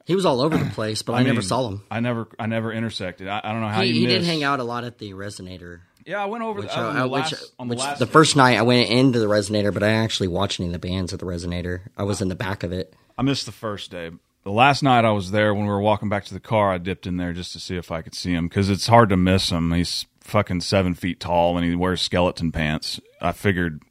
[0.07, 1.83] He was all over the place, but I, never mean, saw him.
[1.91, 3.27] I never, I never intersected.
[3.27, 5.11] I, I don't know how He, you he did hang out a lot at the
[5.11, 5.81] Resonator.
[6.05, 7.79] Yeah, I went over Which, the, uh, on the uh, which, last, on the which
[7.79, 10.73] last the first night I went into the Resonator, but I actually watched any of
[10.73, 11.81] the bands at the Resonator.
[11.97, 12.93] I was in the back of it.
[13.17, 14.11] I missed the first day.
[14.43, 16.77] The last night I was there when we were walking back to the car, I
[16.77, 19.17] dipped in there just to see if I could see him because it's hard to
[19.17, 19.73] miss him.
[19.73, 23.01] He's fucking seven feet tall and he wears skeleton pants.
[23.19, 23.81] I figured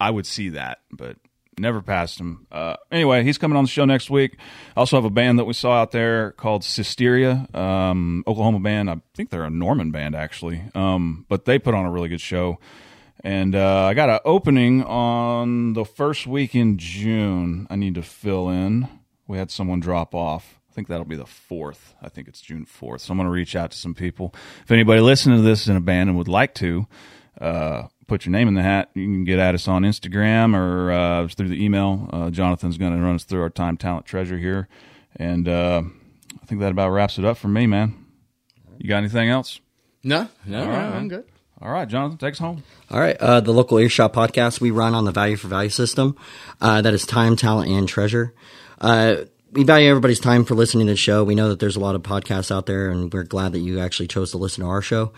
[0.00, 1.18] I would see that, but
[1.58, 2.46] never passed him.
[2.50, 4.36] Uh, anyway, he's coming on the show next week.
[4.76, 8.90] I also have a band that we saw out there called Cysteria, um, Oklahoma band.
[8.90, 12.20] I think they're a Norman band actually, um, but they put on a really good
[12.20, 12.58] show.
[13.24, 17.68] And uh, I got an opening on the first week in June.
[17.70, 18.88] I need to fill in.
[19.28, 20.58] We had someone drop off.
[20.68, 21.94] I think that'll be the fourth.
[22.02, 23.02] I think it's June fourth.
[23.02, 24.34] So I'm going to reach out to some people.
[24.64, 26.86] If anybody listening to this is in a band and would like to
[27.40, 30.92] uh, put your name in the hat, you can get at us on Instagram or
[30.92, 32.10] uh, through the email.
[32.12, 34.68] Uh, Jonathan's going to run us through our time talent treasure here,
[35.16, 35.82] and uh,
[36.42, 38.04] I think that about wraps it up for me, man.
[38.76, 39.60] You got anything else?
[40.04, 41.24] No, no, no, I'm good.
[41.62, 42.64] All right, Jonathan, take us home.
[42.90, 46.14] All right, uh, the local earshot podcast we run on the value for value system.
[46.60, 48.34] Uh, that is time, talent, and treasure.
[48.78, 51.24] Uh, we value everybody's time for listening to the show.
[51.24, 53.80] We know that there's a lot of podcasts out there, and we're glad that you
[53.80, 55.12] actually chose to listen to our show.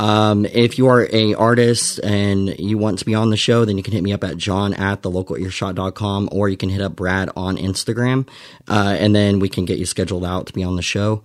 [0.00, 3.76] Um, if you are a artist and you want to be on the show, then
[3.76, 6.80] you can hit me up at john at the local earshot.com or you can hit
[6.80, 8.26] up Brad on Instagram.
[8.66, 11.22] Uh, and then we can get you scheduled out to be on the show.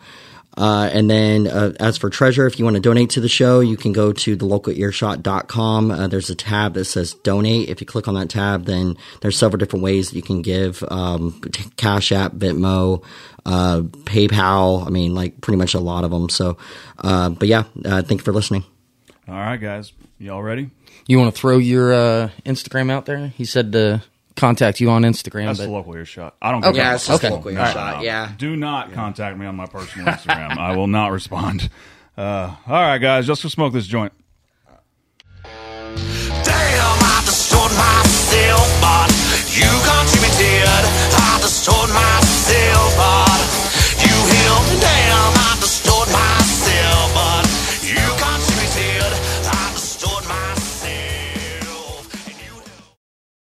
[0.57, 3.59] Uh, and then uh, as for treasure, if you want to donate to the show,
[3.59, 5.91] you can go to thelocalearshot.com.
[5.91, 7.69] Uh, there's a tab that says donate.
[7.69, 10.83] If you click on that tab, then there's several different ways that you can give,
[10.89, 13.03] um, t- Cash App, Venmo,
[13.45, 14.85] uh, PayPal.
[14.85, 16.29] I mean, like pretty much a lot of them.
[16.29, 16.57] So,
[16.99, 18.63] uh, but yeah, uh, thank you for listening.
[19.27, 20.69] All right, guys, y'all ready?
[21.07, 23.27] You want to throw your uh, Instagram out there?
[23.27, 24.03] He said to
[24.35, 25.45] contact you on Instagram.
[25.45, 26.35] That's but, the local earshot.
[26.41, 26.63] I don't.
[26.65, 27.75] Okay, yeah, that's just local earshot.
[27.75, 28.03] Right.
[28.03, 28.31] Yeah.
[28.37, 28.95] Do not yeah.
[28.95, 30.57] contact me on my personal Instagram.
[30.57, 31.69] I will not respond.
[32.17, 34.13] Uh, all right, guys, just to smoke this joint.
[35.43, 35.53] Damn,
[35.97, 39.11] I destroyed myself, but
[39.51, 40.85] you contributed.
[41.15, 43.34] I destroyed myself, but.